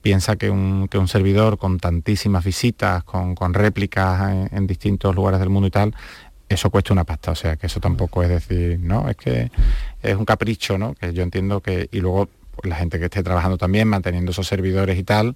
piensa 0.02 0.36
que 0.36 0.50
un, 0.50 0.88
servidor 1.06 1.58
con 1.58 1.78
tantísimas 1.78 2.44
visitas, 2.44 3.02
con, 3.04 3.54
réplicas 3.54 4.48
en, 4.52 4.66
distintos 4.66 5.14
lugares 5.14 5.40
del 5.40 5.50
mundo 5.50 5.66
y 5.66 5.70
tal, 5.70 5.94
eso 6.54 6.70
cuesta 6.70 6.92
una 6.92 7.04
pasta, 7.04 7.32
o 7.32 7.34
sea 7.34 7.56
que 7.56 7.66
eso 7.66 7.80
tampoco 7.80 8.22
es 8.22 8.28
decir, 8.28 8.78
no, 8.80 9.08
es 9.08 9.16
que 9.16 9.50
es 10.02 10.16
un 10.16 10.24
capricho, 10.24 10.78
¿no? 10.78 10.94
Que 10.94 11.12
yo 11.12 11.22
entiendo 11.22 11.60
que, 11.60 11.88
y 11.92 12.00
luego 12.00 12.28
pues, 12.54 12.68
la 12.68 12.76
gente 12.76 12.98
que 12.98 13.06
esté 13.06 13.22
trabajando 13.22 13.58
también, 13.58 13.88
manteniendo 13.88 14.30
esos 14.30 14.46
servidores 14.46 14.98
y 14.98 15.04
tal, 15.04 15.34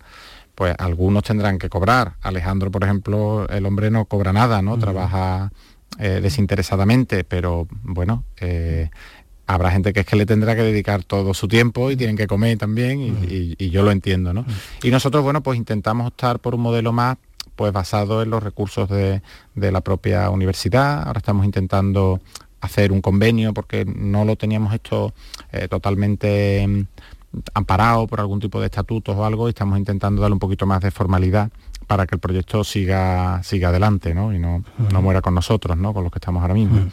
pues 0.54 0.74
algunos 0.78 1.22
tendrán 1.22 1.58
que 1.58 1.68
cobrar. 1.68 2.14
Alejandro, 2.22 2.70
por 2.70 2.82
ejemplo, 2.84 3.46
el 3.48 3.64
hombre 3.66 3.90
no 3.90 4.06
cobra 4.06 4.32
nada, 4.32 4.60
¿no? 4.62 4.78
Trabaja 4.78 5.52
eh, 5.98 6.20
desinteresadamente, 6.20 7.24
pero 7.24 7.68
bueno, 7.82 8.24
eh, 8.40 8.90
habrá 9.46 9.70
gente 9.70 9.92
que 9.92 10.00
es 10.00 10.06
que 10.06 10.16
le 10.16 10.26
tendrá 10.26 10.56
que 10.56 10.62
dedicar 10.62 11.04
todo 11.04 11.32
su 11.32 11.48
tiempo 11.48 11.90
y 11.90 11.96
tienen 11.96 12.16
que 12.16 12.26
comer 12.26 12.58
también, 12.58 13.00
y, 13.00 13.54
y 13.56 13.70
yo 13.70 13.82
lo 13.82 13.90
entiendo, 13.92 14.34
¿no? 14.34 14.44
Y 14.82 14.90
nosotros, 14.90 15.22
bueno, 15.22 15.42
pues 15.42 15.58
intentamos 15.58 16.08
optar 16.08 16.40
por 16.40 16.54
un 16.54 16.60
modelo 16.60 16.92
más 16.92 17.16
pues 17.58 17.72
basado 17.72 18.22
en 18.22 18.30
los 18.30 18.40
recursos 18.40 18.88
de, 18.88 19.20
la 19.56 19.80
propia 19.80 20.30
universidad. 20.30 21.02
Ahora 21.02 21.18
estamos 21.18 21.44
intentando 21.44 22.20
hacer 22.60 22.92
un 22.92 23.00
convenio 23.00 23.52
porque 23.52 23.84
no 23.84 24.24
lo 24.24 24.36
teníamos 24.36 24.72
esto 24.72 25.12
eh, 25.50 25.66
totalmente 25.66 26.64
mm, 26.68 26.82
amparado 27.54 28.06
por 28.06 28.20
algún 28.20 28.38
tipo 28.38 28.60
de 28.60 28.66
estatutos 28.66 29.16
o 29.16 29.24
algo 29.24 29.48
y 29.48 29.50
estamos 29.50 29.76
intentando 29.76 30.22
darle 30.22 30.34
un 30.34 30.38
poquito 30.38 30.66
más 30.66 30.80
de 30.80 30.92
formalidad 30.92 31.50
para 31.88 32.06
que 32.06 32.14
el 32.14 32.20
proyecto 32.20 32.62
siga 32.62 33.42
siga 33.42 33.70
adelante 33.70 34.14
¿no? 34.14 34.32
y 34.32 34.38
no, 34.38 34.62
no 34.92 35.02
muera 35.02 35.20
con 35.20 35.34
nosotros, 35.34 35.76
¿no? 35.76 35.92
con 35.92 36.04
los 36.04 36.12
que 36.12 36.18
estamos 36.18 36.40
ahora 36.42 36.54
mismo. 36.54 36.88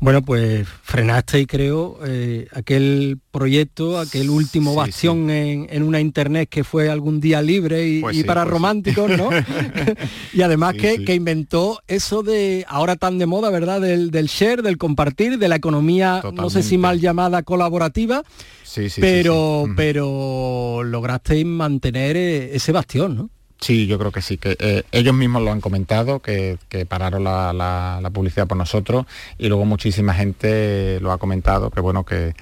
Bueno, 0.00 0.22
pues 0.22 0.66
frenaste 0.82 1.40
y 1.40 1.46
creo 1.46 1.98
eh, 2.04 2.48
aquel 2.52 3.18
proyecto, 3.30 3.98
aquel 3.98 4.30
último 4.30 4.74
bastión 4.74 5.30
En, 5.30 5.82
una 5.82 6.00
internet 6.00 6.48
que 6.50 6.64
fue 6.64 6.90
algún 6.90 7.20
día 7.20 7.40
libre 7.42 7.86
y, 7.88 8.00
pues 8.00 8.24
para 8.24 8.42
pues 8.42 8.52
románticos, 8.52 9.10
¿no? 9.10 9.30
y 10.32 10.42
además 10.42 10.74
que, 10.74 11.14
inventó 11.14 11.80
eso 11.86 12.22
de, 12.22 12.64
ahora 12.68 12.96
tan 12.96 13.18
de 13.18 13.26
moda, 13.26 13.50
¿verdad? 13.50 13.80
Del, 13.80 14.10
share, 14.26 14.62
del 14.62 14.78
compartir, 14.78 15.38
de 15.38 15.48
la 15.48 15.56
economía, 15.56 16.22
no 16.32 16.50
sé 16.50 16.62
si 16.62 16.78
mal 16.78 17.00
llamada 17.00 17.42
colaborativa. 17.42 18.22
Sí, 18.64 18.90
sí, 18.90 19.00
pero, 19.00 19.66
pero 19.76 20.82
lograsteis 20.84 21.46
mantener 21.46 22.16
eh, 22.16 22.54
ese 22.54 22.72
bastión, 22.72 23.16
¿no? 23.16 23.30
Sí, 23.60 23.86
yo 23.86 23.98
creo 23.98 24.12
que 24.12 24.20
sí, 24.20 24.36
que 24.36 24.56
eh, 24.60 24.82
ellos 24.92 25.14
mismos 25.14 25.42
lo 25.42 25.50
han 25.50 25.60
comentado, 25.60 26.20
que, 26.20 26.58
pararon 26.88 27.24
la, 27.24 28.10
publicidad 28.12 28.46
por 28.46 28.56
nosotros 28.56 29.06
y 29.38 29.48
luego 29.48 29.64
muchísima 29.64 30.14
gente 30.14 30.98
lo 31.00 31.10
ha 31.12 31.18
comentado, 31.18 31.70
que 31.70 31.80
bueno, 31.80 32.04
que, 32.04 32.34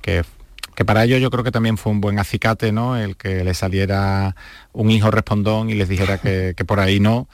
que, 0.00 0.24
para 0.84 1.04
ellos 1.04 1.20
yo 1.20 1.30
creo 1.30 1.44
que 1.44 1.52
también 1.52 1.76
fue 1.76 1.92
un 1.92 2.00
buen 2.00 2.18
acicate, 2.18 2.72
¿no? 2.72 2.96
El 2.96 3.16
que 3.16 3.44
le 3.44 3.54
saliera 3.54 4.34
un 4.72 4.90
hijo 4.90 5.10
respondón 5.10 5.70
y 5.70 5.74
les 5.74 5.88
dijera 5.88 6.18
que, 6.18 6.54
que 6.56 6.64
por 6.64 6.80
ahí 6.80 6.98
no 6.98 7.28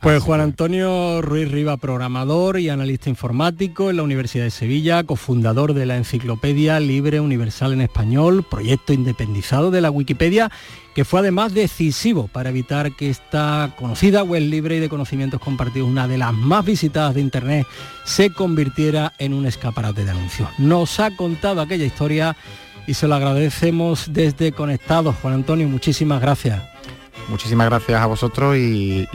pues 0.00 0.22
Juan 0.22 0.40
Antonio 0.40 1.20
Ruiz 1.22 1.50
Riva, 1.50 1.76
programador 1.76 2.60
y 2.60 2.68
analista 2.68 3.10
informático 3.10 3.90
en 3.90 3.96
la 3.96 4.04
Universidad 4.04 4.44
de 4.44 4.50
Sevilla, 4.50 5.02
cofundador 5.02 5.74
de 5.74 5.86
la 5.86 5.96
Enciclopedia 5.96 6.78
Libre 6.78 7.18
Universal 7.20 7.72
en 7.72 7.80
Español, 7.80 8.44
proyecto 8.48 8.92
independizado 8.92 9.72
de 9.72 9.80
la 9.80 9.90
Wikipedia, 9.90 10.52
que 10.94 11.04
fue 11.04 11.20
además 11.20 11.52
decisivo 11.52 12.28
para 12.28 12.50
evitar 12.50 12.94
que 12.94 13.10
esta 13.10 13.74
conocida 13.76 14.22
web 14.22 14.42
libre 14.42 14.76
y 14.76 14.80
de 14.80 14.88
conocimientos 14.88 15.40
compartidos, 15.40 15.88
una 15.88 16.06
de 16.06 16.18
las 16.18 16.32
más 16.32 16.64
visitadas 16.64 17.14
de 17.14 17.20
Internet, 17.20 17.66
se 18.04 18.30
convirtiera 18.30 19.12
en 19.18 19.34
un 19.34 19.46
escaparate 19.46 20.04
de 20.04 20.12
anuncios. 20.12 20.48
Nos 20.58 21.00
ha 21.00 21.16
contado 21.16 21.60
aquella 21.60 21.84
historia 21.84 22.36
y 22.86 22.94
se 22.94 23.08
lo 23.08 23.16
agradecemos 23.16 24.12
desde 24.12 24.52
Conectados. 24.52 25.16
Juan 25.16 25.34
Antonio, 25.34 25.68
muchísimas 25.68 26.20
gracias 26.20 26.77
muchísimas 27.28 27.68
gracias 27.68 28.00
a 28.00 28.06
vosotros 28.06 28.56
y, 28.56 29.08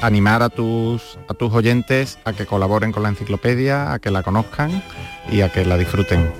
animar 0.00 0.42
a 0.42 0.48
tus, 0.48 1.18
a 1.28 1.34
tus 1.34 1.52
oyentes 1.52 2.18
a 2.24 2.32
que 2.32 2.46
colaboren 2.46 2.92
con 2.92 3.02
la 3.02 3.08
enciclopedia, 3.08 3.92
a 3.92 3.98
que 3.98 4.10
la 4.10 4.22
conozcan 4.22 4.82
y 5.30 5.40
a 5.40 5.50
que 5.50 5.64
la 5.64 5.76
disfruten. 5.76 6.32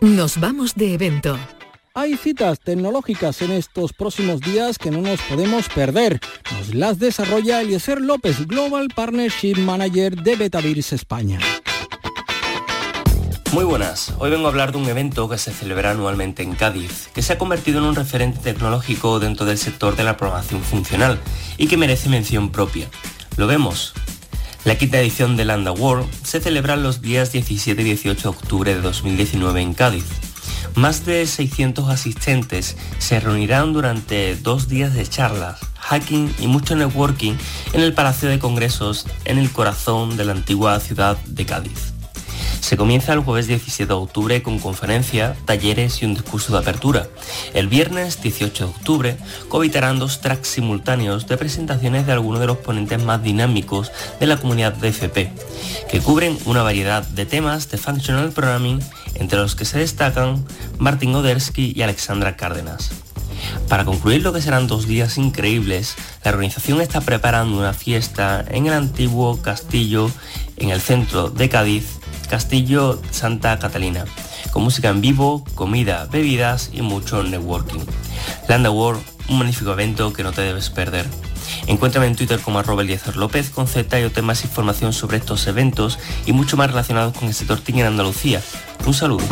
Nos 0.00 0.38
vamos 0.38 0.74
de 0.74 0.94
evento. 0.94 1.36
Hay 1.94 2.16
citas 2.16 2.60
tecnológicas 2.60 3.40
en 3.40 3.52
estos 3.52 3.92
próximos 3.92 4.40
días 4.40 4.78
que 4.78 4.90
no 4.90 5.00
nos 5.00 5.20
podemos 5.22 5.68
perder. 5.70 6.20
Nos 6.52 6.74
las 6.74 6.98
desarrolla 6.98 7.62
Eliezer 7.62 8.00
López, 8.00 8.46
Global 8.46 8.88
Partnership 8.94 9.56
Manager 9.56 10.14
de 10.14 10.36
Betavirs 10.36 10.92
España. 10.92 11.40
Muy 13.52 13.64
buenas, 13.64 14.12
hoy 14.18 14.30
vengo 14.30 14.46
a 14.46 14.50
hablar 14.50 14.72
de 14.72 14.78
un 14.78 14.88
evento 14.88 15.28
que 15.28 15.38
se 15.38 15.52
celebra 15.52 15.92
anualmente 15.92 16.42
en 16.42 16.54
Cádiz, 16.54 17.08
que 17.14 17.22
se 17.22 17.32
ha 17.32 17.38
convertido 17.38 17.78
en 17.78 17.84
un 17.84 17.94
referente 17.94 18.40
tecnológico 18.40 19.18
dentro 19.20 19.46
del 19.46 19.56
sector 19.56 19.96
de 19.96 20.04
la 20.04 20.16
programación 20.16 20.62
funcional 20.62 21.18
y 21.56 21.68
que 21.68 21.76
merece 21.76 22.08
mención 22.08 22.50
propia. 22.50 22.88
Lo 23.36 23.46
vemos. 23.46 23.94
La 24.64 24.76
quinta 24.76 25.00
edición 25.00 25.36
de 25.36 25.44
Landa 25.44 25.70
World 25.70 26.08
se 26.24 26.40
celebra 26.40 26.76
los 26.76 27.00
días 27.00 27.32
17 27.32 27.80
y 27.80 27.84
18 27.84 28.20
de 28.20 28.28
octubre 28.28 28.74
de 28.74 28.80
2019 28.80 29.62
en 29.62 29.74
Cádiz. 29.74 30.04
Más 30.74 31.06
de 31.06 31.24
600 31.26 31.88
asistentes 31.88 32.76
se 32.98 33.20
reunirán 33.20 33.72
durante 33.72 34.36
dos 34.36 34.68
días 34.68 34.92
de 34.92 35.06
charlas, 35.06 35.60
hacking 35.78 36.34
y 36.40 36.48
mucho 36.48 36.74
networking 36.74 37.34
en 37.72 37.80
el 37.80 37.94
Palacio 37.94 38.28
de 38.28 38.38
Congresos 38.40 39.06
en 39.24 39.38
el 39.38 39.50
corazón 39.52 40.16
de 40.16 40.24
la 40.24 40.32
antigua 40.32 40.78
ciudad 40.80 41.16
de 41.26 41.46
Cádiz. 41.46 41.95
Se 42.66 42.76
comienza 42.76 43.12
el 43.12 43.20
jueves 43.20 43.46
17 43.46 43.86
de 43.86 43.94
octubre 43.94 44.42
con 44.42 44.58
conferencia, 44.58 45.36
talleres 45.44 46.02
y 46.02 46.04
un 46.04 46.14
discurso 46.14 46.52
de 46.52 46.58
apertura. 46.58 47.06
El 47.54 47.68
viernes 47.68 48.20
18 48.20 48.64
de 48.64 48.70
octubre 48.70 49.16
cohabitarán 49.48 50.00
dos 50.00 50.20
tracks 50.20 50.48
simultáneos 50.48 51.28
de 51.28 51.36
presentaciones 51.36 52.06
de 52.06 52.12
algunos 52.12 52.40
de 52.40 52.48
los 52.48 52.56
ponentes 52.56 53.00
más 53.04 53.22
dinámicos 53.22 53.92
de 54.18 54.26
la 54.26 54.38
comunidad 54.38 54.72
de 54.72 54.88
FP, 54.88 55.30
que 55.88 56.00
cubren 56.00 56.36
una 56.44 56.64
variedad 56.64 57.06
de 57.06 57.24
temas 57.24 57.70
de 57.70 57.78
Functional 57.78 58.32
Programming, 58.32 58.80
entre 59.14 59.38
los 59.38 59.54
que 59.54 59.64
se 59.64 59.78
destacan 59.78 60.44
Martin 60.78 61.14
Odersky 61.14 61.72
y 61.72 61.82
Alexandra 61.82 62.36
Cárdenas. 62.36 62.90
Para 63.68 63.84
concluir 63.84 64.22
lo 64.22 64.32
que 64.32 64.42
serán 64.42 64.66
dos 64.66 64.88
días 64.88 65.18
increíbles, 65.18 65.94
la 66.24 66.32
organización 66.32 66.80
está 66.80 67.00
preparando 67.00 67.56
una 67.56 67.74
fiesta 67.74 68.44
en 68.48 68.66
el 68.66 68.72
antiguo 68.72 69.40
castillo 69.40 70.10
en 70.56 70.70
el 70.70 70.80
centro 70.80 71.30
de 71.30 71.48
Cádiz 71.48 72.00
Castillo 72.26 73.00
Santa 73.10 73.58
Catalina, 73.58 74.04
con 74.52 74.62
música 74.62 74.88
en 74.88 75.00
vivo, 75.00 75.44
comida, 75.54 76.06
bebidas 76.10 76.70
y 76.72 76.82
mucho 76.82 77.22
networking. 77.22 77.80
Land 78.48 78.66
World, 78.68 79.02
un 79.28 79.38
magnífico 79.38 79.72
evento 79.72 80.12
que 80.12 80.22
no 80.22 80.32
te 80.32 80.42
debes 80.42 80.70
perder. 80.70 81.06
Encuéntrame 81.66 82.06
en 82.06 82.16
Twitter 82.16 82.40
como 82.40 82.58
arroba 82.58 82.84
López 83.14 83.50
con 83.50 83.66
Z 83.66 84.00
y 84.00 84.04
obtén 84.04 84.24
más 84.24 84.44
información 84.44 84.92
sobre 84.92 85.18
estos 85.18 85.46
eventos 85.46 85.98
y 86.26 86.32
mucho 86.32 86.56
más 86.56 86.70
relacionados 86.70 87.16
con 87.16 87.28
el 87.28 87.34
sector 87.34 87.60
en 87.66 87.86
Andalucía. 87.86 88.42
Un 88.86 88.94
saludo. 88.94 89.24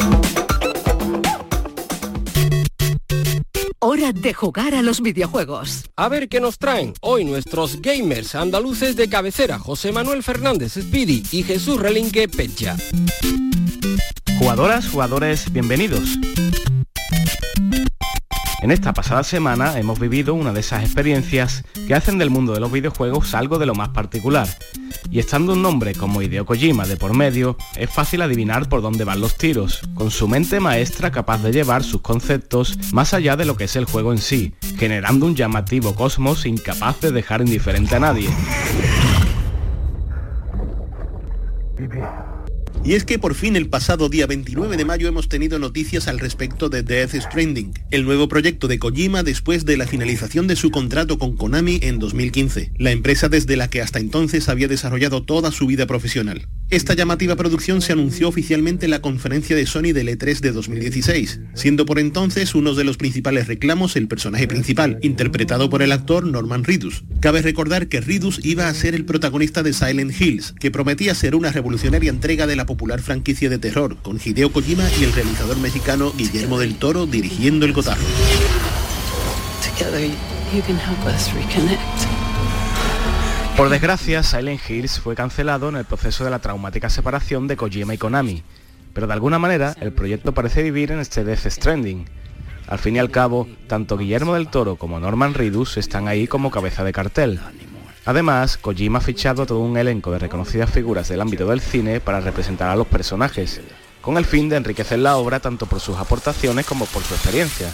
Hora 4.05 4.13
de 4.13 4.35
jugar 4.35 4.75
a 4.75 4.83
los 4.83 5.01
videojuegos. 5.01 5.85
A 5.97 6.11
ver 6.11 6.29
qué 6.29 6.39
nos 6.39 6.59
traen 6.59 6.93
hoy 7.01 7.25
nuestros 7.25 7.81
gamers 7.81 8.35
andaluces 8.35 8.97
de 8.97 9.09
cabecera, 9.09 9.59
José 9.59 9.93
Manuel 9.93 10.23
Fernández 10.23 10.75
Speedy 10.75 11.23
y 11.33 11.43
Jesús 11.43 11.81
Relinque 11.81 12.29
Pecha. 12.29 12.77
Jugadoras, 14.39 14.89
jugadores, 14.89 15.51
bienvenidos. 15.51 16.19
En 18.64 18.71
esta 18.71 18.94
pasada 18.94 19.23
semana 19.25 19.78
hemos 19.78 20.00
vivido 20.00 20.33
una 20.33 20.50
de 20.54 20.61
esas 20.61 20.83
experiencias 20.83 21.64
que 21.87 21.94
hacen 21.94 22.16
del 22.16 22.30
mundo 22.30 22.54
de 22.54 22.61
los 22.61 22.73
videojuegos 22.73 23.35
algo 23.35 23.59
de 23.59 23.66
lo 23.66 23.75
más 23.75 23.90
particular. 23.90 24.49
Y 25.11 25.18
estando 25.18 25.52
un 25.52 25.61
nombre 25.61 25.94
como 25.94 26.23
Hideo 26.23 26.47
Kojima 26.47 26.87
de 26.87 26.97
por 26.97 27.14
medio, 27.14 27.59
es 27.76 27.90
fácil 27.90 28.23
adivinar 28.23 28.71
por 28.71 28.80
dónde 28.80 29.04
van 29.04 29.21
los 29.21 29.37
tiros, 29.37 29.83
con 29.92 30.11
su 30.11 30.28
mente 30.28 30.61
maestra 30.61 31.11
capaz 31.11 31.42
de 31.42 31.52
llevar 31.52 31.85
sus 31.85 32.00
conceptos 32.00 32.78
más 32.94 33.12
allá 33.12 33.37
de 33.37 33.44
lo 33.44 33.54
que 33.54 33.64
es 33.64 33.76
el 33.76 33.85
juego 33.85 34.12
en 34.12 34.18
sí, 34.18 34.54
generando 34.78 35.26
un 35.26 35.37
llamativo 35.37 35.94
cosmos 35.94 36.47
incapaz 36.47 37.02
de 37.02 37.12
dejar 37.12 37.42
indiferente 37.42 37.97
a 37.97 38.00
nadie. 38.00 38.30
Y 42.87 42.93
es 42.93 43.05
que 43.05 43.19
por 43.19 43.35
fin 43.35 43.57
el 43.57 43.71
pasado 43.71 44.11
día 44.11 44.26
29 44.26 44.76
de 44.76 44.85
mayo 44.85 45.09
hemos 45.09 45.31
tenido 45.31 45.59
noticias 45.59 46.07
al 46.07 46.19
respecto 46.19 46.69
de 46.69 46.83
Death 46.83 47.14
Stranding, 47.14 47.73
el 47.91 48.05
nuevo 48.05 48.29
proyecto 48.29 48.69
de 48.69 48.79
Kojima 48.79 49.23
después 49.23 49.64
de 49.64 49.79
la 49.79 49.87
finalización 49.87 50.47
de 50.49 50.55
su 50.55 50.71
contrato 50.71 51.19
con 51.19 51.35
Konami 51.35 51.79
en 51.81 51.99
2015, 51.99 52.73
la 52.76 52.91
empresa 52.91 53.31
desde 53.31 53.57
la 53.57 53.71
que 53.71 53.81
hasta 53.81 54.00
entonces 54.00 54.50
había 54.50 54.69
desarrollado 54.69 55.23
toda 55.23 55.51
su 55.51 55.66
vida 55.66 55.87
profesional. 55.87 56.47
Esta 56.68 56.94
llamativa 56.94 57.37
producción 57.37 57.81
se 57.81 57.92
anunció 57.92 58.29
oficialmente 58.29 58.87
en 58.87 58.90
la 58.90 59.01
conferencia 59.01 59.57
de 59.57 59.64
Sony 59.64 59.92
del 59.94 60.09
E3 60.09 60.40
de 60.40 60.53
2016, 60.53 61.40
siendo 61.55 61.87
por 61.87 61.99
entonces 61.99 62.55
uno 62.55 62.75
de 62.75 62.85
los 62.85 62.97
principales 62.97 63.47
reclamos 63.47 63.97
el 63.97 64.09
personaje 64.09 64.47
principal, 64.49 64.99
interpretado 65.01 65.70
por 65.70 65.83
el 65.83 65.92
actor 65.92 66.27
Norman 66.27 66.64
Reedus. 66.64 67.05
Cabe 67.20 67.42
recordar 67.42 67.88
que 67.88 68.01
Reedus 68.01 68.44
iba 68.44 68.68
a 68.68 68.75
ser 68.75 68.94
el 68.94 69.05
protagonista 69.05 69.62
de 69.62 69.73
Silent 69.73 70.20
Hills, 70.20 70.55
que 70.59 70.70
prometía 70.70 71.14
ser 71.14 71.35
una 71.35 71.53
revolucionaria 71.53 72.11
entrega 72.11 72.47
de 72.47 72.57
la 72.57 72.66
popular 72.75 73.01
franquicia 73.01 73.49
de 73.49 73.59
terror, 73.59 73.97
con 73.99 74.19
Hideo 74.23 74.51
Kojima 74.51 74.83
y 74.99 75.05
el 75.05 75.13
realizador 75.13 75.57
mexicano 75.59 76.13
Guillermo 76.17 76.59
del 76.59 76.75
Toro 76.75 77.07
dirigiendo 77.07 77.67
el 77.67 77.73
cotarro. 77.73 78.03
Por 83.57 83.69
desgracia, 83.69 84.25
Silent 84.25 84.61
Hills 84.69 84.99
fue 84.99 85.15
cancelado 85.15 85.69
en 85.69 85.77
el 85.77 85.85
proceso 85.85 86.25
de 86.25 86.31
la 86.31 86.41
traumática 86.41 86.91
separación 86.91 87.47
de 87.47 87.57
Kojima 87.57 87.95
y 87.95 87.99
Konami, 87.99 88.43
pero 88.93 89.07
de 89.07 89.13
alguna 89.13 89.39
manera 89.39 89.77
el 89.81 89.93
proyecto 89.93 90.35
parece 90.35 90.65
vivir 90.65 90.91
en 90.91 90.99
este 90.99 91.23
Death 91.23 91.47
Stranding. 91.47 92.07
Al 92.67 92.81
fin 92.81 92.97
y 92.97 92.99
al 92.99 93.13
cabo, 93.13 93.47
tanto 93.69 93.97
Guillermo 93.97 94.35
del 94.35 94.49
Toro 94.49 94.75
como 94.75 94.99
Norman 94.99 95.35
Reedus 95.35 95.77
están 95.77 96.09
ahí 96.09 96.27
como 96.27 96.51
cabeza 96.51 96.83
de 96.83 96.93
cartel. 96.93 97.39
Además, 98.07 98.59
Kojima 98.59 98.99
ha 98.99 99.03
fichado 99.03 99.43
a 99.43 99.47
todo 99.47 99.61
un 99.61 99.79
elenco 99.79 100.11
de 100.11 100.19
reconocidas 100.19 100.71
figuras 100.71 101.09
del 101.09 101.23
ámbito 101.23 101.47
del 101.47 101.61
cine 101.61 102.01
para 102.01 102.21
representar 102.21 102.69
a 102.69 102.77
los 102.77 102.87
personajes, 102.87 103.62
con 104.03 104.19
el 104.19 104.27
fin 104.27 104.51
de 104.51 104.57
enriquecer 104.57 104.99
la 104.99 105.17
obra 105.17 105.40
tanto 105.40 105.64
por 105.64 105.81
sus 105.81 105.97
aportaciones 105.97 106.67
como 106.67 106.85
por 106.87 107.03
su 107.03 107.14
experiencia. 107.14 107.71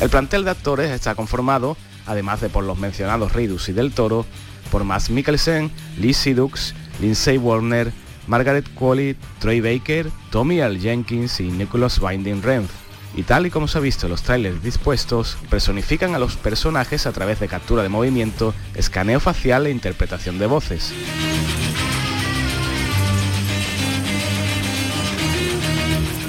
El 0.00 0.08
plantel 0.08 0.44
de 0.44 0.52
actores 0.52 0.90
está 0.90 1.14
conformado, 1.14 1.76
además 2.06 2.40
de 2.40 2.48
por 2.48 2.64
los 2.64 2.78
mencionados 2.78 3.32
Reedus 3.32 3.68
y 3.68 3.72
del 3.72 3.92
Toro, 3.92 4.24
por 4.70 4.84
Max 4.84 5.10
Mikkelsen, 5.10 5.70
Lee 5.98 6.14
Sidux, 6.14 6.74
Lindsay 7.00 7.36
Warner, 7.36 7.92
Margaret 8.26 8.66
Qualley, 8.74 9.14
Troy 9.40 9.60
Baker, 9.60 10.10
Tommy 10.30 10.60
L. 10.60 10.80
Jenkins 10.80 11.38
y 11.40 11.44
Nicholas 11.44 12.00
Winding 12.00 12.42
Renf. 12.42 12.85
Y 13.16 13.22
tal 13.22 13.46
y 13.46 13.50
como 13.50 13.66
se 13.66 13.78
ha 13.78 13.80
visto 13.80 14.06
en 14.06 14.10
los 14.10 14.22
trailers 14.22 14.62
dispuestos, 14.62 15.38
personifican 15.48 16.14
a 16.14 16.18
los 16.18 16.36
personajes 16.36 17.06
a 17.06 17.12
través 17.12 17.40
de 17.40 17.48
captura 17.48 17.82
de 17.82 17.88
movimiento, 17.88 18.54
escaneo 18.74 19.20
facial 19.20 19.66
e 19.66 19.70
interpretación 19.70 20.38
de 20.38 20.46
voces. 20.46 20.92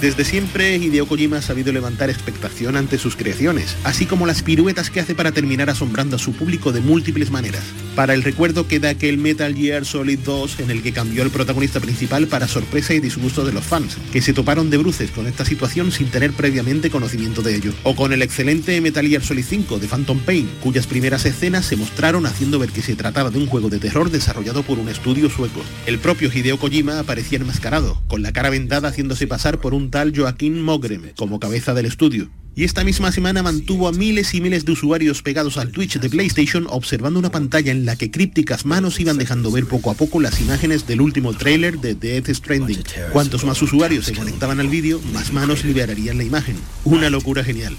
Desde 0.02 0.26
siempre, 0.26 0.78
Hideo 0.78 1.08
Kojima 1.08 1.38
ha 1.38 1.42
sabido 1.42 1.74
levantar 1.74 2.12
expectación 2.12 2.76
ante 2.76 3.00
sus 3.00 3.16
creaciones, 3.16 3.76
así 3.84 4.06
como 4.06 4.28
las 4.28 4.44
piruetas 4.44 4.92
que 4.92 5.00
hace 5.00 5.16
para 5.16 5.32
terminar 5.32 5.72
asombrando 5.72 6.18
a 6.18 6.20
su 6.20 6.34
público 6.34 6.72
de 6.72 6.82
múltiples 6.82 7.32
maneras. 7.32 7.64
Para 7.96 8.14
el 8.14 8.22
recuerdo 8.22 8.68
queda 8.68 8.90
aquel 8.90 9.18
Metal 9.18 9.56
Gear 9.56 9.84
Solid 9.84 10.20
2 10.20 10.60
en 10.60 10.70
el 10.70 10.84
que 10.84 10.94
cambió 10.94 11.24
el 11.24 11.32
protagonista 11.32 11.80
principal 11.80 12.28
para 12.28 12.48
sorpresa 12.48 12.94
y 12.94 13.00
disgusto 13.00 13.44
de 13.44 13.54
los 13.54 13.64
fans, 13.64 13.98
que 14.14 14.22
se 14.22 14.34
toparon 14.34 14.70
de 14.70 14.78
bruces 14.78 15.10
con 15.10 15.26
esta 15.26 15.46
situación 15.46 15.92
sin 15.92 16.12
tener 16.12 16.32
previamente 16.32 16.92
conocimiento 16.92 17.42
de 17.42 17.56
ello. 17.56 17.74
O 17.82 17.96
con 17.96 18.14
el 18.14 18.22
excelente 18.22 18.80
Metal 18.82 19.08
Gear 19.08 19.24
Solid 19.24 19.46
5 19.46 19.80
de 19.80 19.88
Phantom 19.88 20.20
Pain, 20.20 20.48
cuyas 20.62 20.86
primeras 20.86 21.26
escenas 21.26 21.66
se 21.66 21.76
mostraron 21.76 22.28
haciendo 22.28 22.60
ver 22.60 22.70
que 22.70 22.84
se 22.84 22.96
trataba 22.96 23.32
de 23.32 23.40
un 23.40 23.48
juego 23.48 23.70
de 23.70 23.80
terror 23.80 24.12
desarrollado 24.12 24.62
por 24.62 24.78
un 24.78 24.90
estudio 24.90 25.32
sueco. 25.32 25.64
El 25.88 25.98
propio 25.98 26.30
Hideo 26.32 26.60
Kojima 26.60 27.00
aparecía 27.00 27.40
enmascarado, 27.40 28.00
con 28.08 28.22
la 28.22 28.32
cara 28.32 28.52
vendada 28.52 28.90
haciéndose 28.90 29.26
pasar 29.26 29.60
por 29.60 29.74
un 29.74 29.87
Joaquín 30.16 30.62
Mogrem 30.62 31.14
como 31.16 31.40
cabeza 31.40 31.74
del 31.74 31.86
estudio. 31.86 32.30
Y 32.58 32.64
esta 32.64 32.84
misma 32.84 33.12
semana 33.12 33.44
mantuvo 33.44 33.88
a 33.88 33.92
miles 33.92 34.34
y 34.34 34.42
miles 34.42 34.66
de 34.66 34.72
usuarios 34.72 35.22
pegados 35.22 35.58
al 35.58 35.72
Twitch 35.72 36.00
de 36.00 36.10
PlayStation 36.10 36.66
observando 36.70 37.20
una 37.20 37.30
pantalla 37.30 37.72
en 37.72 37.86
la 37.86 37.96
que 37.96 38.10
crípticas 38.10 38.66
manos 38.66 39.00
iban 39.00 39.20
dejando 39.20 39.52
ver 39.52 39.68
poco 39.68 39.92
a 39.92 39.94
poco 39.94 40.20
las 40.20 40.42
imágenes 40.42 40.88
del 40.88 41.02
último 41.02 41.34
tráiler 41.34 41.80
de 41.80 41.94
Death 41.94 42.30
Stranding. 42.30 42.84
Cuantos 43.12 43.44
más 43.44 43.62
usuarios 43.62 44.06
se 44.06 44.14
conectaban 44.14 44.60
al 44.60 44.70
vídeo, 44.70 45.00
más 45.14 45.32
manos 45.32 45.64
liberarían 45.66 46.18
la 46.18 46.24
imagen. 46.24 46.56
Una 46.84 47.12
locura 47.12 47.44
genial. 47.44 47.78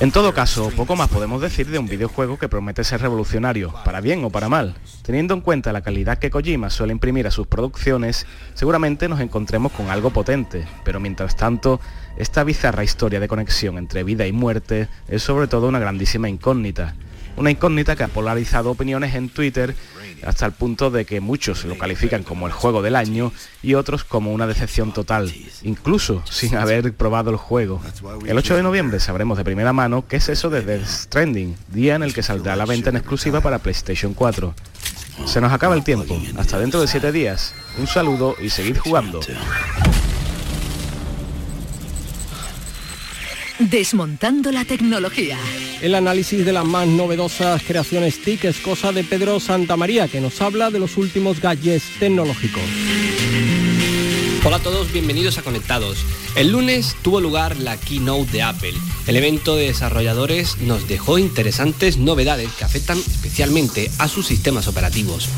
En 0.00 0.10
todo 0.10 0.34
caso, 0.34 0.70
poco 0.70 0.96
más 0.96 1.08
podemos 1.08 1.40
decir 1.40 1.68
de 1.68 1.78
un 1.78 1.86
videojuego 1.86 2.36
que 2.36 2.48
promete 2.48 2.82
ser 2.82 3.00
revolucionario, 3.00 3.72
para 3.84 4.00
bien 4.00 4.24
o 4.24 4.30
para 4.30 4.48
mal. 4.48 4.74
Teniendo 5.02 5.34
en 5.34 5.40
cuenta 5.40 5.72
la 5.72 5.82
calidad 5.82 6.18
que 6.18 6.30
Kojima 6.30 6.68
suele 6.68 6.92
imprimir 6.92 7.28
a 7.28 7.30
sus 7.30 7.46
producciones, 7.46 8.26
seguramente 8.54 9.08
nos 9.08 9.20
encontremos 9.20 9.70
con 9.70 9.90
algo 9.90 10.10
potente, 10.10 10.66
pero 10.84 10.98
mientras 10.98 11.36
tanto, 11.36 11.80
esta 12.18 12.42
bizarra 12.42 12.82
historia 12.82 13.20
de 13.20 13.28
conexión 13.28 13.78
entre 13.78 14.02
vida 14.02 14.26
y 14.26 14.32
muerte 14.32 14.88
es 15.06 15.22
sobre 15.22 15.46
todo 15.46 15.68
una 15.68 15.78
grandísima 15.78 16.28
incógnita. 16.28 16.96
Una 17.36 17.52
incógnita 17.52 17.94
que 17.94 18.02
ha 18.02 18.08
polarizado 18.08 18.72
opiniones 18.72 19.14
en 19.14 19.28
Twitter 19.28 19.76
hasta 20.24 20.46
el 20.46 20.52
punto 20.52 20.90
de 20.90 21.04
que 21.04 21.20
muchos 21.20 21.64
lo 21.64 21.78
califican 21.78 22.22
como 22.22 22.46
el 22.46 22.52
juego 22.52 22.82
del 22.82 22.96
año 22.96 23.32
y 23.62 23.74
otros 23.74 24.04
como 24.04 24.32
una 24.32 24.46
decepción 24.46 24.92
total, 24.92 25.32
incluso 25.62 26.22
sin 26.30 26.56
haber 26.56 26.92
probado 26.94 27.30
el 27.30 27.36
juego. 27.36 27.80
El 28.26 28.38
8 28.38 28.56
de 28.56 28.62
noviembre 28.62 29.00
sabremos 29.00 29.38
de 29.38 29.44
primera 29.44 29.72
mano 29.72 30.06
qué 30.08 30.16
es 30.16 30.28
eso 30.28 30.50
de 30.50 30.62
Death 30.62 30.86
Stranding, 30.86 31.56
día 31.68 31.94
en 31.94 32.02
el 32.02 32.14
que 32.14 32.22
saldrá 32.22 32.54
a 32.54 32.56
la 32.56 32.66
venta 32.66 32.90
en 32.90 32.96
exclusiva 32.96 33.40
para 33.40 33.58
PlayStation 33.58 34.14
4. 34.14 34.54
Se 35.26 35.40
nos 35.40 35.52
acaba 35.52 35.74
el 35.74 35.84
tiempo. 35.84 36.20
Hasta 36.36 36.58
dentro 36.58 36.80
de 36.80 36.88
siete 36.88 37.12
días. 37.12 37.54
Un 37.78 37.86
saludo 37.86 38.36
y 38.40 38.50
seguid 38.50 38.76
jugando. 38.78 39.20
Desmontando 43.58 44.50
la 44.50 44.64
tecnología. 44.64 45.38
El 45.80 45.94
análisis 45.94 46.44
de 46.44 46.52
las 46.52 46.64
más 46.64 46.88
novedosas 46.88 47.62
creaciones 47.62 48.20
TIC 48.20 48.46
es 48.46 48.58
cosa 48.58 48.90
de 48.90 49.04
Pedro 49.04 49.38
Santamaría, 49.38 50.08
que 50.08 50.20
nos 50.20 50.40
habla 50.40 50.70
de 50.70 50.80
los 50.80 50.96
últimos 50.96 51.40
gadgets 51.40 51.84
tecnológicos. 52.00 52.62
Hola 54.44 54.56
a 54.56 54.58
todos, 54.58 54.92
bienvenidos 54.92 55.38
a 55.38 55.42
Conectados. 55.42 56.04
El 56.34 56.50
lunes 56.50 56.96
tuvo 57.02 57.20
lugar 57.20 57.56
la 57.56 57.76
keynote 57.76 58.32
de 58.32 58.42
Apple. 58.42 58.74
El 59.06 59.16
evento 59.16 59.54
de 59.54 59.68
desarrolladores 59.68 60.58
nos 60.58 60.88
dejó 60.88 61.18
interesantes 61.18 61.96
novedades 61.96 62.50
que 62.58 62.64
afectan 62.64 62.98
especialmente 62.98 63.88
a 63.98 64.08
sus 64.08 64.26
sistemas 64.26 64.66
operativos. 64.66 65.28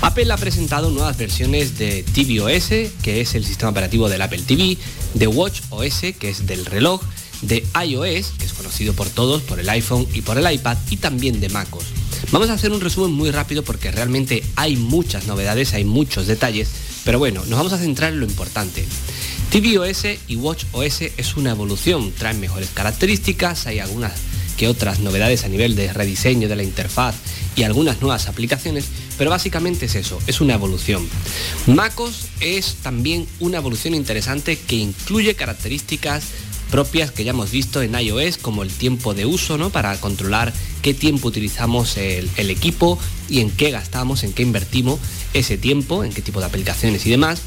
Apple 0.00 0.32
ha 0.32 0.36
presentado 0.36 0.90
nuevas 0.90 1.18
versiones 1.18 1.76
de 1.76 2.04
tvOS, 2.04 2.92
que 3.02 3.20
es 3.20 3.34
el 3.34 3.44
sistema 3.44 3.70
operativo 3.70 4.08
del 4.08 4.22
Apple 4.22 4.42
TV, 4.42 4.78
de 5.14 5.26
WatchOS, 5.26 6.14
que 6.18 6.30
es 6.30 6.46
del 6.46 6.64
reloj, 6.64 7.02
de 7.46 7.64
iOS, 7.86 8.32
que 8.38 8.46
es 8.46 8.52
conocido 8.52 8.94
por 8.94 9.08
todos, 9.08 9.42
por 9.42 9.60
el 9.60 9.68
iPhone 9.68 10.06
y 10.12 10.22
por 10.22 10.38
el 10.38 10.50
iPad, 10.50 10.76
y 10.90 10.96
también 10.96 11.40
de 11.40 11.48
MacOS. 11.48 11.84
Vamos 12.30 12.48
a 12.50 12.54
hacer 12.54 12.72
un 12.72 12.80
resumen 12.80 13.12
muy 13.12 13.30
rápido 13.30 13.62
porque 13.62 13.90
realmente 13.90 14.42
hay 14.56 14.76
muchas 14.76 15.26
novedades, 15.26 15.74
hay 15.74 15.84
muchos 15.84 16.26
detalles, 16.26 16.68
pero 17.04 17.18
bueno, 17.18 17.44
nos 17.46 17.58
vamos 17.58 17.72
a 17.72 17.78
centrar 17.78 18.12
en 18.12 18.20
lo 18.20 18.26
importante. 18.26 18.84
tvOS 19.50 20.04
y 20.26 20.36
WatchOS 20.36 21.02
es 21.16 21.36
una 21.36 21.50
evolución, 21.50 22.12
traen 22.12 22.40
mejores 22.40 22.70
características, 22.72 23.66
hay 23.66 23.78
algunas 23.78 24.12
que 24.56 24.68
otras 24.68 25.00
novedades 25.00 25.44
a 25.44 25.48
nivel 25.48 25.74
de 25.74 25.92
rediseño 25.92 26.48
de 26.48 26.56
la 26.56 26.62
interfaz 26.62 27.16
y 27.56 27.62
algunas 27.62 28.00
nuevas 28.00 28.28
aplicaciones, 28.28 28.86
pero 29.18 29.30
básicamente 29.30 29.86
es 29.86 29.94
eso, 29.94 30.18
es 30.26 30.40
una 30.40 30.54
evolución. 30.54 31.06
MacOS 31.66 32.26
es 32.40 32.76
también 32.82 33.26
una 33.40 33.58
evolución 33.58 33.94
interesante 33.94 34.58
que 34.58 34.76
incluye 34.76 35.34
características 35.34 36.24
propias 36.70 37.10
que 37.10 37.24
ya 37.24 37.30
hemos 37.30 37.50
visto 37.50 37.82
en 37.82 37.98
iOS, 37.98 38.38
como 38.38 38.62
el 38.62 38.70
tiempo 38.70 39.14
de 39.14 39.26
uso, 39.26 39.58
¿no? 39.58 39.70
Para 39.70 39.96
controlar 40.00 40.52
qué 40.82 40.94
tiempo 40.94 41.28
utilizamos 41.28 41.96
el, 41.96 42.30
el 42.36 42.50
equipo 42.50 42.98
y 43.28 43.40
en 43.40 43.50
qué 43.50 43.70
gastamos, 43.70 44.24
en 44.24 44.32
qué 44.32 44.42
invertimos 44.42 45.00
ese 45.32 45.58
tiempo, 45.58 46.04
en 46.04 46.12
qué 46.12 46.22
tipo 46.22 46.40
de 46.40 46.46
aplicaciones 46.46 47.06
y 47.06 47.10
demás. 47.10 47.42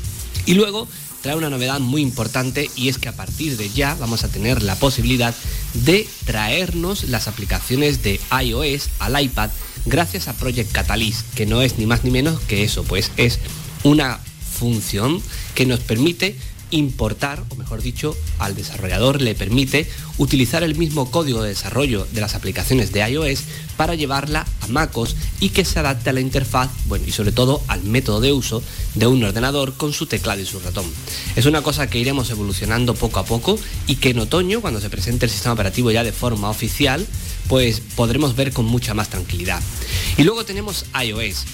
Y 0.46 0.54
luego 0.54 0.88
trae 1.22 1.36
una 1.36 1.50
novedad 1.50 1.80
muy 1.80 2.02
importante 2.02 2.70
y 2.76 2.90
es 2.90 2.98
que 2.98 3.10
a 3.10 3.16
partir 3.16 3.58
de 3.58 3.70
ya 3.70 3.96
vamos 3.96 4.24
a 4.24 4.30
tener 4.30 4.64
la 4.64 4.76
posibilidad 4.76 5.36
de 5.74 6.08
traernos 6.26 7.04
las 7.06 7.28
aplicaciones 7.28 8.04
de 8.04 8.20
iOS 8.44 8.90
al 9.00 9.22
iPad 9.22 9.50
gracias 9.86 10.28
a 10.28 10.34
Project 10.34 10.72
Catalyst, 10.72 11.34
que 11.34 11.46
no 11.46 11.62
es 11.62 11.78
ni 11.78 11.86
más 11.86 12.04
ni 12.04 12.12
menos 12.12 12.40
que 12.42 12.64
eso, 12.64 12.84
pues 12.84 13.12
es 13.18 13.40
una 13.84 14.20
función 14.58 15.22
que 15.56 15.66
nos 15.66 15.80
permite 15.80 16.36
importar, 16.72 17.44
o 17.50 17.56
mejor 17.56 17.82
dicho, 17.82 18.16
al 18.40 18.56
desarrollador 18.56 19.22
le 19.22 19.36
permite 19.36 19.90
utilizar 20.18 20.64
el 20.64 20.76
mismo 20.76 21.12
código 21.12 21.42
de 21.42 21.50
desarrollo 21.50 22.08
de 22.12 22.22
las 22.22 22.36
aplicaciones 22.36 22.92
de 22.92 23.08
iOS 23.10 23.44
para 23.78 23.96
llevarla 23.96 24.46
a 24.62 24.68
MacOS 24.68 25.16
y 25.40 25.50
que 25.50 25.66
se 25.66 25.80
adapte 25.80 26.10
a 26.10 26.14
la 26.14 26.22
interfaz, 26.22 26.70
bueno, 26.88 27.06
y 27.08 27.12
sobre 27.12 27.32
todo 27.32 27.62
al 27.68 27.84
método 27.84 28.22
de 28.22 28.34
uso 28.34 28.64
de 28.96 29.08
un 29.08 29.24
ordenador 29.24 29.76
con 29.76 29.94
su 29.94 30.08
teclado 30.08 30.42
y 30.42 30.46
su 30.46 30.60
ratón. 30.60 30.86
Es 31.36 31.46
una 31.46 31.62
cosa 31.62 31.88
que 31.88 32.00
iremos 32.00 32.30
evolucionando 32.30 32.96
poco 32.96 33.20
a 33.20 33.26
poco 33.26 33.60
y 33.86 33.96
que 33.98 34.10
en 34.10 34.20
otoño, 34.20 34.62
cuando 34.62 34.82
se 34.82 34.90
presente 34.90 35.26
el 35.26 35.32
sistema 35.32 35.54
operativo 35.54 35.92
ya 35.92 36.04
de 36.04 36.12
forma 36.12 36.50
oficial, 36.50 37.06
pues 37.48 37.82
podremos 37.96 38.36
ver 38.36 38.52
con 38.52 38.66
mucha 38.66 38.94
más 38.94 39.10
tranquilidad. 39.10 39.62
Y 40.18 40.24
luego 40.24 40.46
tenemos 40.46 40.86
iOS 41.02 41.46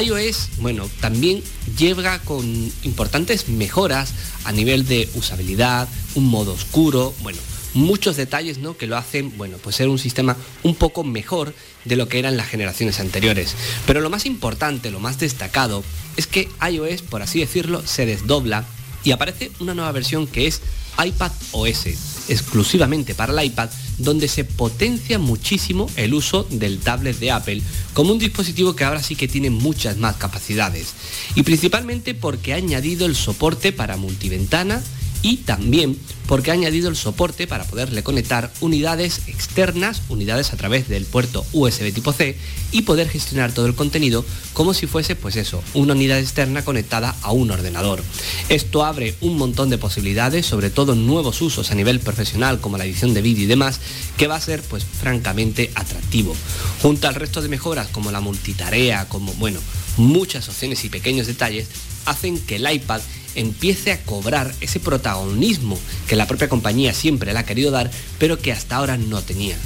iOS, 0.00 0.48
bueno, 0.58 0.88
también 1.00 1.42
llega 1.78 2.18
con 2.20 2.44
importantes 2.82 3.48
mejoras 3.48 4.12
a 4.44 4.52
nivel 4.52 4.86
de 4.86 5.08
usabilidad, 5.14 5.88
un 6.14 6.26
modo 6.26 6.52
oscuro, 6.52 7.14
bueno, 7.22 7.38
muchos 7.74 8.16
detalles 8.16 8.58
¿no? 8.58 8.76
que 8.76 8.86
lo 8.86 8.96
hacen, 8.96 9.36
bueno, 9.36 9.58
pues 9.62 9.76
ser 9.76 9.88
un 9.88 9.98
sistema 9.98 10.36
un 10.62 10.74
poco 10.74 11.04
mejor 11.04 11.54
de 11.84 11.96
lo 11.96 12.08
que 12.08 12.18
eran 12.18 12.36
las 12.36 12.48
generaciones 12.48 12.98
anteriores. 13.00 13.54
Pero 13.86 14.00
lo 14.00 14.10
más 14.10 14.26
importante, 14.26 14.90
lo 14.90 15.00
más 15.00 15.18
destacado, 15.18 15.84
es 16.16 16.26
que 16.26 16.48
iOS, 16.68 17.02
por 17.02 17.22
así 17.22 17.40
decirlo, 17.40 17.86
se 17.86 18.06
desdobla 18.06 18.64
y 19.04 19.12
aparece 19.12 19.52
una 19.60 19.74
nueva 19.74 19.92
versión 19.92 20.26
que 20.26 20.46
es 20.46 20.62
iPad 21.04 21.30
OS, 21.52 21.84
exclusivamente 22.28 23.14
para 23.14 23.32
el 23.32 23.46
iPad, 23.46 23.70
donde 23.98 24.28
se 24.28 24.44
potencia 24.44 25.18
muchísimo 25.18 25.90
el 25.96 26.14
uso 26.14 26.46
del 26.50 26.78
tablet 26.78 27.18
de 27.18 27.30
Apple 27.30 27.62
como 27.94 28.12
un 28.12 28.18
dispositivo 28.18 28.76
que 28.76 28.84
ahora 28.84 29.02
sí 29.02 29.16
que 29.16 29.28
tiene 29.28 29.50
muchas 29.50 29.96
más 29.96 30.16
capacidades. 30.16 30.94
Y 31.34 31.42
principalmente 31.42 32.14
porque 32.14 32.52
ha 32.52 32.56
añadido 32.56 33.06
el 33.06 33.16
soporte 33.16 33.72
para 33.72 33.96
multiventana 33.96 34.82
y 35.22 35.38
también 35.38 35.96
porque 36.26 36.50
ha 36.50 36.54
añadido 36.54 36.88
el 36.88 36.96
soporte 36.96 37.46
para 37.46 37.64
poderle 37.64 38.02
conectar 38.02 38.52
unidades 38.60 39.22
externas, 39.28 40.02
unidades 40.08 40.52
a 40.52 40.56
través 40.56 40.88
del 40.88 41.04
puerto 41.04 41.46
USB 41.52 41.92
tipo 41.92 42.12
C 42.12 42.36
y 42.72 42.82
poder 42.82 43.08
gestionar 43.08 43.52
todo 43.52 43.66
el 43.66 43.74
contenido 43.74 44.24
como 44.52 44.74
si 44.74 44.86
fuese 44.86 45.14
pues 45.14 45.36
eso, 45.36 45.62
una 45.74 45.94
unidad 45.94 46.18
externa 46.18 46.64
conectada 46.64 47.14
a 47.22 47.32
un 47.32 47.50
ordenador. 47.50 48.02
Esto 48.48 48.84
abre 48.84 49.14
un 49.20 49.36
montón 49.36 49.70
de 49.70 49.78
posibilidades, 49.78 50.46
sobre 50.46 50.70
todo 50.70 50.94
nuevos 50.94 51.40
usos 51.42 51.70
a 51.70 51.74
nivel 51.74 52.00
profesional 52.00 52.60
como 52.60 52.78
la 52.78 52.84
edición 52.84 53.14
de 53.14 53.22
vídeo 53.22 53.44
y 53.44 53.48
demás, 53.48 53.80
que 54.16 54.26
va 54.26 54.36
a 54.36 54.40
ser 54.40 54.62
pues 54.62 54.84
francamente 54.84 55.70
atractivo. 55.74 56.34
Junto 56.82 57.08
al 57.08 57.14
resto 57.14 57.40
de 57.42 57.48
mejoras 57.48 57.88
como 57.88 58.10
la 58.10 58.20
multitarea, 58.20 59.08
como 59.08 59.32
bueno, 59.34 59.60
muchas 59.96 60.48
opciones 60.48 60.84
y 60.84 60.88
pequeños 60.88 61.26
detalles 61.26 61.68
hacen 62.04 62.38
que 62.38 62.56
el 62.56 62.70
iPad 62.70 63.00
empiece 63.36 63.92
a 63.92 64.02
cobrar 64.02 64.52
ese 64.60 64.80
protagonismo 64.80 65.78
que 66.08 66.16
la 66.16 66.26
propia 66.26 66.48
compañía 66.48 66.92
siempre 66.92 67.32
le 67.32 67.38
ha 67.38 67.46
querido 67.46 67.70
dar, 67.70 67.90
pero 68.18 68.38
que 68.38 68.52
hasta 68.52 68.76
ahora 68.76 68.96
no 68.96 69.22
tenía. 69.22 69.56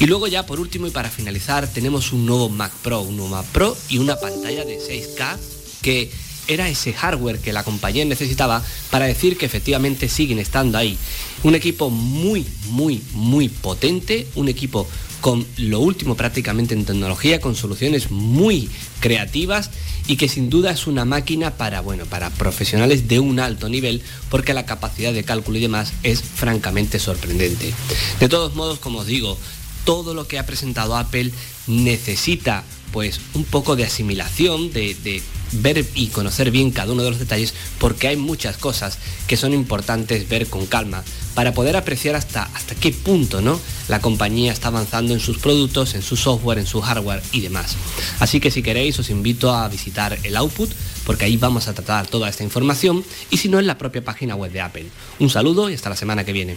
Y 0.00 0.06
luego 0.06 0.26
ya 0.26 0.46
por 0.46 0.60
último 0.60 0.86
y 0.86 0.90
para 0.90 1.10
finalizar 1.10 1.66
tenemos 1.68 2.12
un 2.12 2.26
nuevo 2.26 2.48
Mac 2.48 2.72
Pro, 2.82 3.00
un 3.02 3.16
nuevo 3.16 3.36
Mac 3.36 3.46
Pro 3.46 3.76
y 3.88 3.98
una 3.98 4.16
pantalla 4.16 4.64
de 4.64 4.78
6K 4.78 5.38
que 5.80 6.10
era 6.48 6.68
ese 6.68 6.92
hardware 6.92 7.38
que 7.38 7.52
la 7.52 7.64
compañía 7.64 8.04
necesitaba 8.04 8.64
para 8.90 9.06
decir 9.06 9.36
que 9.36 9.46
efectivamente 9.46 10.08
siguen 10.08 10.38
estando 10.38 10.76
ahí. 10.76 10.98
Un 11.44 11.54
equipo 11.54 11.90
muy, 11.90 12.44
muy, 12.66 13.02
muy 13.12 13.48
potente, 13.48 14.26
un 14.34 14.48
equipo 14.48 14.88
con 15.20 15.46
lo 15.56 15.78
último 15.78 16.16
prácticamente 16.16 16.74
en 16.74 16.84
tecnología, 16.84 17.40
con 17.40 17.54
soluciones 17.54 18.10
muy 18.10 18.68
creativas 19.02 19.70
y 20.06 20.16
que 20.16 20.28
sin 20.28 20.48
duda 20.48 20.70
es 20.70 20.86
una 20.86 21.04
máquina 21.04 21.50
para, 21.58 21.82
bueno, 21.82 22.06
para 22.06 22.30
profesionales 22.30 23.08
de 23.08 23.20
un 23.20 23.40
alto 23.40 23.68
nivel 23.68 24.00
porque 24.30 24.54
la 24.54 24.64
capacidad 24.64 25.12
de 25.12 25.24
cálculo 25.24 25.58
y 25.58 25.62
demás 25.62 25.92
es 26.02 26.22
francamente 26.22 26.98
sorprendente. 26.98 27.74
De 28.20 28.28
todos 28.30 28.54
modos, 28.54 28.78
como 28.78 29.00
os 29.00 29.06
digo, 29.06 29.36
todo 29.84 30.14
lo 30.14 30.26
que 30.26 30.38
ha 30.38 30.46
presentado 30.46 30.96
Apple 30.96 31.32
necesita 31.66 32.64
pues 32.92 33.20
un 33.34 33.44
poco 33.44 33.74
de 33.74 33.84
asimilación, 33.84 34.72
de, 34.72 34.94
de, 34.94 35.22
ver 35.52 35.84
y 35.94 36.08
conocer 36.08 36.50
bien 36.50 36.70
cada 36.70 36.92
uno 36.92 37.02
de 37.02 37.10
los 37.10 37.18
detalles, 37.18 37.54
porque 37.78 38.08
hay 38.08 38.16
muchas 38.16 38.56
cosas 38.56 38.98
que 39.26 39.36
son 39.36 39.52
importantes 39.52 40.28
ver 40.28 40.46
con 40.46 40.66
calma 40.66 41.02
para 41.34 41.52
poder 41.52 41.76
apreciar 41.76 42.14
hasta, 42.14 42.44
hasta 42.54 42.74
qué 42.74 42.92
punto 42.92 43.40
¿no? 43.40 43.58
la 43.88 44.00
compañía 44.00 44.52
está 44.52 44.68
avanzando 44.68 45.14
en 45.14 45.20
sus 45.20 45.38
productos, 45.38 45.94
en 45.94 46.02
su 46.02 46.16
software, 46.16 46.58
en 46.58 46.66
su 46.66 46.80
hardware 46.80 47.22
y 47.32 47.40
demás. 47.40 47.76
Así 48.20 48.40
que 48.40 48.50
si 48.50 48.62
queréis 48.62 48.98
os 48.98 49.10
invito 49.10 49.54
a 49.54 49.68
visitar 49.68 50.18
el 50.22 50.36
output, 50.36 50.70
porque 51.04 51.24
ahí 51.24 51.36
vamos 51.36 51.68
a 51.68 51.74
tratar 51.74 52.06
toda 52.06 52.28
esta 52.28 52.44
información, 52.44 53.04
y 53.30 53.38
si 53.38 53.48
no 53.48 53.58
en 53.58 53.66
la 53.66 53.78
propia 53.78 54.04
página 54.04 54.36
web 54.36 54.52
de 54.52 54.60
Apple. 54.60 54.86
Un 55.18 55.30
saludo 55.30 55.70
y 55.70 55.74
hasta 55.74 55.90
la 55.90 55.96
semana 55.96 56.24
que 56.24 56.32
viene. 56.32 56.56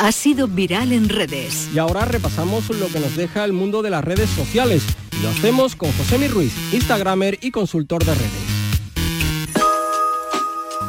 ha 0.00 0.12
sido 0.12 0.48
viral 0.48 0.92
en 0.92 1.10
redes. 1.10 1.68
Y 1.74 1.78
ahora 1.78 2.06
repasamos 2.06 2.70
lo 2.70 2.88
que 2.88 3.00
nos 3.00 3.16
deja 3.16 3.44
el 3.44 3.52
mundo 3.52 3.82
de 3.82 3.90
las 3.90 4.02
redes 4.02 4.30
sociales. 4.30 4.82
Lo 5.22 5.28
hacemos 5.28 5.76
con 5.76 5.92
José 5.92 6.28
Ruiz, 6.28 6.54
Instagramer 6.72 7.38
y 7.42 7.50
consultor 7.50 8.02
de 8.02 8.14
redes. 8.14 8.30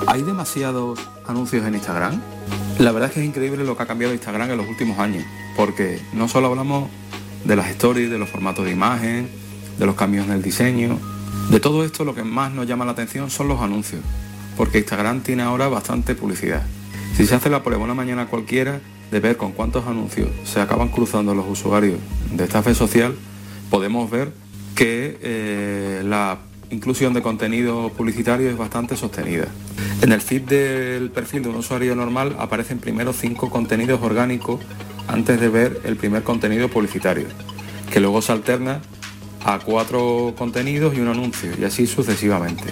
¿Hay 0.07 0.21
demasiados 0.23 0.99
anuncios 1.27 1.65
en 1.65 1.73
Instagram? 1.73 2.21
La 2.79 2.93
verdad 2.93 3.09
es 3.09 3.15
que 3.15 3.19
es 3.19 3.25
increíble 3.25 3.65
lo 3.65 3.75
que 3.75 3.83
ha 3.83 3.85
cambiado 3.85 4.13
Instagram 4.13 4.51
en 4.51 4.57
los 4.57 4.69
últimos 4.69 4.99
años, 4.99 5.25
porque 5.57 6.01
no 6.13 6.29
solo 6.29 6.47
hablamos 6.47 6.89
de 7.43 7.57
las 7.57 7.69
stories, 7.71 8.09
de 8.09 8.17
los 8.17 8.29
formatos 8.29 8.63
de 8.63 8.71
imagen, 8.71 9.29
de 9.77 9.85
los 9.85 9.95
cambios 9.95 10.25
en 10.25 10.31
el 10.31 10.41
diseño, 10.41 10.97
de 11.49 11.59
todo 11.59 11.83
esto 11.83 12.05
lo 12.05 12.15
que 12.15 12.23
más 12.23 12.53
nos 12.53 12.67
llama 12.67 12.85
la 12.85 12.91
atención 12.91 13.29
son 13.29 13.49
los 13.49 13.59
anuncios, 13.59 14.01
porque 14.55 14.77
Instagram 14.77 15.23
tiene 15.23 15.43
ahora 15.43 15.67
bastante 15.67 16.15
publicidad. 16.15 16.63
Si 17.17 17.25
se 17.25 17.35
hace 17.35 17.49
la 17.49 17.63
prueba 17.63 17.83
una 17.83 17.95
mañana 17.95 18.27
cualquiera, 18.27 18.79
de 19.11 19.19
ver 19.19 19.35
con 19.35 19.51
cuántos 19.51 19.85
anuncios 19.87 20.29
se 20.45 20.61
acaban 20.61 20.87
cruzando 20.87 21.35
los 21.35 21.45
usuarios 21.49 21.99
de 22.31 22.45
esta 22.45 22.61
red 22.61 22.75
social, 22.75 23.13
podemos 23.71 24.11
ver 24.11 24.31
que 24.75 25.17
eh, 25.23 26.03
la 26.05 26.37
inclusión 26.69 27.13
de 27.13 27.21
contenido 27.21 27.89
publicitario 27.89 28.49
es 28.49 28.57
bastante 28.57 28.95
sostenida. 28.95 29.47
En 30.01 30.11
el 30.11 30.21
feed 30.21 30.43
del 30.43 31.09
perfil 31.09 31.43
de 31.43 31.49
un 31.49 31.55
usuario 31.55 31.95
normal 31.95 32.35
aparecen 32.37 32.77
primero 32.79 33.13
cinco 33.13 33.49
contenidos 33.49 34.01
orgánicos 34.03 34.59
antes 35.07 35.39
de 35.39 35.49
ver 35.49 35.81
el 35.85 35.95
primer 35.95 36.23
contenido 36.23 36.69
publicitario. 36.69 37.27
que 37.91 37.99
luego 37.99 38.21
se 38.21 38.31
alterna 38.31 38.79
a 39.43 39.59
cuatro 39.59 40.33
contenidos 40.37 40.95
y 40.95 41.01
un 41.01 41.09
anuncio, 41.09 41.51
y 41.59 41.65
así 41.65 41.87
sucesivamente. 41.87 42.63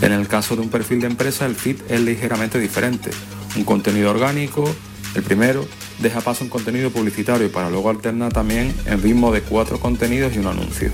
En 0.00 0.12
el 0.12 0.28
caso 0.28 0.54
de 0.54 0.62
un 0.62 0.68
perfil 0.68 1.00
de 1.00 1.08
empresa, 1.08 1.44
el 1.44 1.56
feed 1.56 1.78
es 1.88 2.00
ligeramente 2.00 2.60
diferente. 2.60 3.10
Un 3.56 3.64
contenido 3.64 4.10
orgánico, 4.10 4.72
el 5.14 5.22
primero, 5.22 5.66
deja 5.98 6.20
paso 6.20 6.42
a 6.42 6.44
un 6.44 6.50
contenido 6.50 6.90
publicitario 6.90 7.50
para 7.50 7.68
luego 7.68 7.90
alternar 7.90 8.32
también 8.32 8.74
en 8.86 9.02
ritmo 9.02 9.32
de 9.32 9.42
cuatro 9.42 9.80
contenidos 9.80 10.34
y 10.34 10.38
un 10.38 10.46
anuncio. 10.46 10.90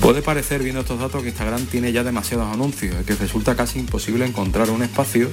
Puede 0.00 0.22
parecer 0.22 0.62
viendo 0.62 0.80
estos 0.80 0.98
datos 0.98 1.22
que 1.22 1.28
Instagram 1.28 1.64
tiene 1.66 1.92
ya 1.92 2.04
demasiados 2.04 2.52
anuncios 2.52 2.94
y 3.00 3.04
que 3.04 3.14
resulta 3.14 3.56
casi 3.56 3.78
imposible 3.78 4.26
encontrar 4.26 4.70
un 4.70 4.82
espacio 4.82 5.30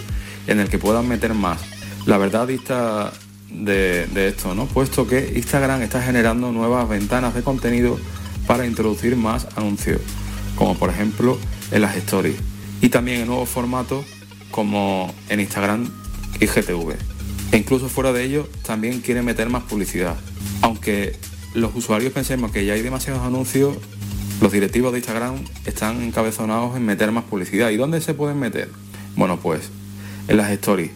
en 0.47 0.59
el 0.59 0.69
que 0.69 0.77
puedan 0.77 1.07
meter 1.07 1.33
más. 1.33 1.59
La 2.05 2.17
verdad 2.17 2.47
dista 2.47 3.11
de, 3.49 4.07
de 4.07 4.29
esto, 4.29 4.55
¿no? 4.55 4.65
Puesto 4.67 5.07
que 5.07 5.33
Instagram 5.35 5.81
está 5.81 6.01
generando 6.01 6.51
nuevas 6.51 6.87
ventanas 6.87 7.33
de 7.33 7.43
contenido 7.43 7.99
para 8.47 8.65
introducir 8.65 9.15
más 9.15 9.47
anuncios, 9.55 10.01
como 10.55 10.75
por 10.75 10.89
ejemplo 10.89 11.37
en 11.71 11.81
las 11.81 11.95
stories, 11.97 12.37
y 12.81 12.89
también 12.89 13.21
en 13.21 13.27
nuevos 13.27 13.49
formatos 13.49 14.05
como 14.51 15.13
en 15.29 15.39
Instagram 15.39 15.89
y 16.39 16.45
GTV. 16.45 17.12
E 17.53 17.57
incluso 17.57 17.87
fuera 17.87 18.11
de 18.11 18.23
ello 18.23 18.49
también 18.65 18.99
quiere 18.99 19.21
meter 19.21 19.47
más 19.49 19.63
publicidad. 19.63 20.17
Aunque 20.61 21.15
los 21.53 21.73
usuarios 21.75 22.11
pensemos 22.11 22.51
que 22.51 22.65
ya 22.65 22.73
hay 22.73 22.81
demasiados 22.81 23.21
anuncios, 23.21 23.77
los 24.41 24.51
directivos 24.51 24.91
de 24.91 24.97
Instagram 24.97 25.35
están 25.65 26.01
encabezonados 26.01 26.75
en 26.75 26.85
meter 26.85 27.11
más 27.11 27.23
publicidad. 27.25 27.69
¿Y 27.69 27.77
dónde 27.77 28.01
se 28.01 28.15
pueden 28.15 28.39
meter? 28.39 28.69
Bueno, 29.15 29.39
pues 29.39 29.69
en 30.27 30.37
las 30.37 30.51
stories. 30.51 30.89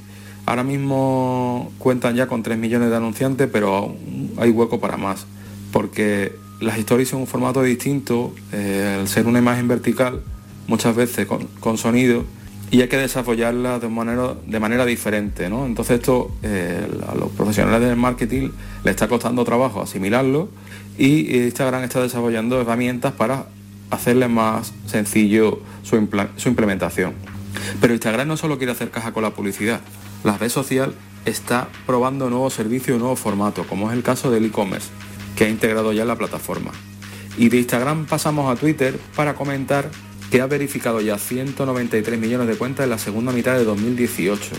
Ahora 0.47 0.63
mismo 0.63 1.71
cuentan 1.77 2.15
ya 2.15 2.27
con 2.27 2.41
3 2.41 2.57
millones 2.57 2.89
de 2.89 2.95
anunciantes, 2.95 3.47
pero 3.51 3.95
hay 4.37 4.49
hueco 4.49 4.79
para 4.79 4.97
más, 4.97 5.27
porque 5.71 6.33
las 6.59 6.79
stories 6.79 7.09
son 7.09 7.21
un 7.21 7.27
formato 7.27 7.61
distinto, 7.61 8.33
eh, 8.51 8.97
al 8.99 9.07
ser 9.07 9.27
una 9.27 9.39
imagen 9.39 9.67
vertical, 9.67 10.23
muchas 10.67 10.95
veces 10.95 11.27
con, 11.27 11.77
sonido, 11.77 12.25
y 12.69 12.81
hay 12.81 12.87
que 12.87 12.97
desarrollarla 12.97 13.79
de 13.79 13.87
manera, 13.87 14.35
de 14.45 14.59
manera 14.59 14.85
diferente. 14.85 15.49
¿no? 15.49 15.65
Entonces 15.65 15.99
esto 15.99 16.31
eh, 16.43 16.85
a 17.07 17.15
los 17.15 17.31
profesionales 17.31 17.87
del 17.87 17.97
marketing 17.97 18.49
le 18.83 18.91
está 18.91 19.07
costando 19.07 19.45
trabajo 19.45 19.81
asimilarlo 19.81 20.49
y 20.97 21.37
Instagram 21.37 21.83
está 21.83 22.01
desarrollando 22.01 22.59
herramientas 22.59 23.13
para 23.13 23.45
hacerle 23.89 24.27
más 24.27 24.73
sencillo 24.85 25.61
su, 25.83 26.07
su 26.35 26.49
implementación. 26.49 27.13
Pero 27.79 27.93
Instagram 27.93 28.27
no 28.27 28.37
solo 28.37 28.57
quiere 28.57 28.73
hacer 28.73 28.91
caja 28.91 29.13
con 29.13 29.23
la 29.23 29.31
publicidad, 29.31 29.79
la 30.23 30.37
red 30.37 30.49
social 30.49 30.93
está 31.25 31.67
probando 31.85 32.29
nuevos 32.29 32.53
servicios 32.53 32.97
y 32.97 32.99
nuevos 32.99 33.19
formatos, 33.19 33.65
como 33.67 33.89
es 33.89 33.97
el 33.97 34.03
caso 34.03 34.31
del 34.31 34.45
e-commerce 34.45 34.89
que 35.35 35.45
ha 35.45 35.49
integrado 35.49 35.93
ya 35.93 36.05
la 36.05 36.15
plataforma. 36.15 36.71
Y 37.37 37.49
de 37.49 37.57
Instagram 37.57 38.05
pasamos 38.07 38.51
a 38.51 38.59
Twitter 38.59 38.99
para 39.15 39.35
comentar 39.35 39.89
que 40.31 40.41
ha 40.41 40.47
verificado 40.47 41.01
ya 41.01 41.17
193 41.17 42.19
millones 42.19 42.47
de 42.47 42.55
cuentas 42.55 42.83
en 42.83 42.89
la 42.89 42.97
segunda 42.97 43.31
mitad 43.31 43.57
de 43.57 43.63
2018. 43.63 44.51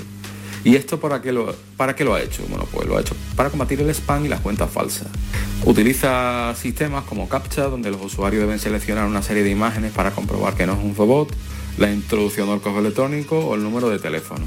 ¿Y 0.64 0.76
esto 0.76 0.98
para 0.98 1.22
qué, 1.22 1.32
lo, 1.32 1.48
ha 1.48 2.20
hecho? 2.20 2.44
Bueno, 2.48 2.66
pues 2.70 2.86
lo 2.86 2.96
ha 2.96 3.00
hecho 3.00 3.14
para 3.36 3.50
combatir 3.50 3.80
el 3.80 3.90
spam 3.90 4.26
y 4.26 4.28
las 4.28 4.40
cuentas 4.40 4.70
falsas. 4.70 5.06
Utiliza 5.64 6.54
sistemas 6.56 7.04
como 7.04 7.28
CAPTCHA, 7.28 7.64
donde 7.64 7.90
los 7.90 8.02
usuarios 8.02 8.42
deben 8.42 8.58
seleccionar 8.58 9.06
una 9.06 9.22
serie 9.22 9.42
de 9.42 9.50
imágenes 9.50 9.92
para 9.92 10.10
comprobar 10.10 10.54
que 10.54 10.66
no 10.66 10.72
es 10.72 10.78
un 10.78 10.96
robot, 10.96 11.34
la 11.78 11.90
introducción 11.90 12.48
del 12.48 12.60
correo 12.60 12.80
electrónico 12.80 13.38
o 13.38 13.54
el 13.54 13.62
número 13.62 13.88
de 13.88 13.98
teléfono. 13.98 14.44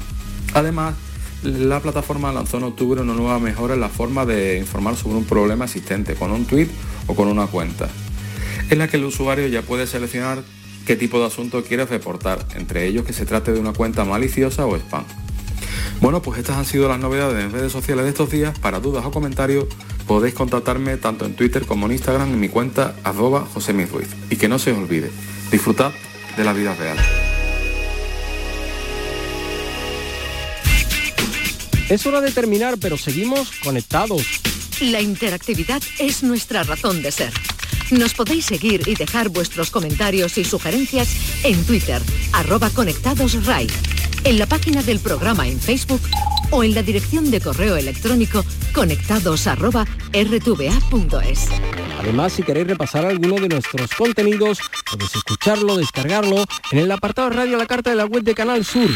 Además, 0.54 0.94
la 1.42 1.80
plataforma 1.80 2.32
lanzó 2.32 2.58
en 2.58 2.64
octubre 2.64 3.00
una 3.00 3.14
nueva 3.14 3.38
mejora 3.40 3.74
en 3.74 3.80
la 3.80 3.88
forma 3.88 4.26
de 4.26 4.58
informar 4.58 4.96
sobre 4.96 5.16
un 5.16 5.24
problema 5.24 5.64
existente 5.64 6.14
con 6.14 6.30
un 6.30 6.44
tweet 6.44 6.68
o 7.06 7.14
con 7.14 7.26
una 7.26 7.46
cuenta, 7.46 7.88
en 8.70 8.78
la 8.78 8.86
que 8.86 8.96
el 8.96 9.04
usuario 9.04 9.48
ya 9.48 9.62
puede 9.62 9.86
seleccionar 9.86 10.42
qué 10.86 10.96
tipo 10.96 11.20
de 11.20 11.26
asunto 11.26 11.62
quiere 11.64 11.84
reportar, 11.86 12.46
entre 12.56 12.86
ellos 12.86 13.04
que 13.04 13.12
se 13.12 13.26
trate 13.26 13.52
de 13.52 13.60
una 13.60 13.72
cuenta 13.72 14.04
maliciosa 14.04 14.66
o 14.66 14.76
spam. 14.76 15.04
Bueno, 16.00 16.20
pues 16.20 16.40
estas 16.40 16.56
han 16.56 16.64
sido 16.64 16.88
las 16.88 16.98
novedades 16.98 17.44
en 17.44 17.52
redes 17.52 17.70
sociales 17.70 18.04
de 18.04 18.10
estos 18.10 18.30
días. 18.30 18.58
Para 18.58 18.80
dudas 18.80 19.04
o 19.04 19.10
comentarios 19.10 19.66
podéis 20.06 20.34
contactarme 20.34 20.96
tanto 20.96 21.24
en 21.24 21.34
Twitter 21.34 21.64
como 21.64 21.86
en 21.86 21.92
Instagram 21.92 22.32
en 22.32 22.40
mi 22.40 22.48
cuenta 22.48 22.96
arroba 23.04 23.46
José 23.54 23.74
Y 24.28 24.36
que 24.36 24.48
no 24.48 24.58
se 24.58 24.72
os 24.72 24.78
olvide, 24.78 25.10
disfrutad 25.50 25.92
de 26.36 26.44
la 26.44 26.52
vida 26.52 26.74
real. 26.74 26.98
Es 31.88 32.06
hora 32.06 32.20
de 32.20 32.30
terminar, 32.30 32.78
pero 32.80 32.96
seguimos 32.96 33.52
conectados. 33.62 34.40
La 34.80 35.00
interactividad 35.00 35.82
es 35.98 36.22
nuestra 36.22 36.62
razón 36.64 37.02
de 37.02 37.12
ser. 37.12 37.32
Nos 37.92 38.14
podéis 38.14 38.46
seguir 38.46 38.88
y 38.88 38.94
dejar 38.94 39.28
vuestros 39.28 39.70
comentarios 39.70 40.38
y 40.38 40.44
sugerencias 40.44 41.44
en 41.44 41.62
Twitter, 41.66 42.00
arroba 42.32 42.70
conectadosRAI, 42.70 43.66
en 44.24 44.38
la 44.38 44.46
página 44.46 44.82
del 44.82 44.98
programa 44.98 45.46
en 45.46 45.60
Facebook 45.60 46.00
o 46.50 46.64
en 46.64 46.74
la 46.74 46.82
dirección 46.82 47.30
de 47.30 47.42
correo 47.42 47.76
electrónico 47.76 48.46
conectados 48.72 49.46
Además, 52.00 52.32
si 52.32 52.42
queréis 52.42 52.66
repasar 52.66 53.04
alguno 53.04 53.34
de 53.34 53.48
nuestros 53.48 53.90
contenidos, 53.92 54.58
podéis 54.90 55.14
escucharlo, 55.14 55.76
descargarlo 55.76 56.46
en 56.70 56.78
el 56.78 56.90
apartado 56.90 57.28
radio 57.28 57.58
La 57.58 57.66
Carta 57.66 57.90
de 57.90 57.96
la 57.96 58.06
web 58.06 58.22
de 58.22 58.34
Canal 58.34 58.64
Sur. 58.64 58.88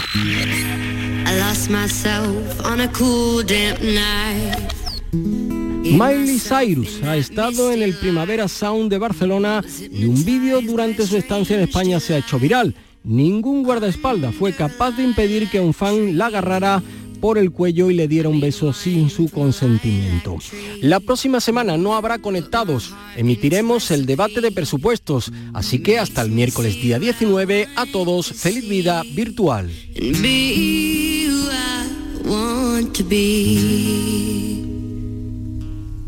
Miley 5.90 6.38
Cyrus 6.38 7.02
ha 7.04 7.16
estado 7.16 7.72
en 7.72 7.80
el 7.80 7.94
Primavera 7.94 8.48
Sound 8.48 8.90
de 8.90 8.98
Barcelona 8.98 9.64
y 9.90 10.04
un 10.04 10.24
vídeo 10.24 10.60
durante 10.60 11.06
su 11.06 11.16
estancia 11.16 11.56
en 11.56 11.62
España 11.62 12.00
se 12.00 12.14
ha 12.14 12.18
hecho 12.18 12.38
viral. 12.38 12.74
Ningún 13.04 13.62
guardaespaldas 13.62 14.34
fue 14.34 14.52
capaz 14.52 14.96
de 14.96 15.04
impedir 15.04 15.48
que 15.48 15.60
un 15.60 15.72
fan 15.72 16.18
la 16.18 16.26
agarrara 16.26 16.82
por 17.20 17.38
el 17.38 17.52
cuello 17.52 17.90
y 17.90 17.94
le 17.94 18.08
diera 18.08 18.28
un 18.28 18.40
beso 18.40 18.72
sin 18.72 19.10
su 19.10 19.28
consentimiento. 19.28 20.36
La 20.80 21.00
próxima 21.00 21.40
semana 21.40 21.76
no 21.76 21.94
habrá 21.94 22.18
conectados, 22.18 22.92
emitiremos 23.16 23.90
el 23.90 24.06
debate 24.06 24.40
de 24.40 24.50
presupuestos, 24.50 25.32
así 25.54 25.78
que 25.78 25.98
hasta 25.98 26.22
el 26.22 26.30
miércoles 26.30 26.74
día 26.74 26.98
19 26.98 27.68
a 27.76 27.86
todos 27.86 28.32
feliz 28.32 28.68
vida 28.68 29.02
virtual. 29.14 29.70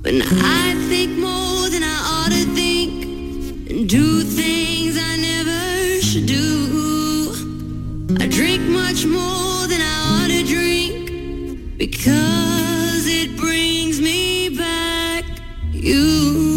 But 0.08 0.24
I 0.42 0.74
think 0.88 1.18
more 1.18 1.68
than 1.68 1.82
I 1.82 1.98
ought 2.12 2.32
to 2.32 2.44
think 2.54 3.68
and 3.68 3.86
do 3.86 4.22
things 4.22 4.96
I 4.96 5.18
never 5.18 6.00
should 6.00 6.24
do. 6.24 7.34
I 8.18 8.26
drink 8.26 8.62
much 8.62 9.04
more 9.04 9.66
than 9.66 9.82
I 9.82 9.94
ought 10.08 10.30
to 10.30 10.42
drink 10.44 11.76
because 11.76 13.06
it 13.06 13.36
brings 13.36 14.00
me 14.00 14.48
back 14.48 15.26
you. 15.72 16.47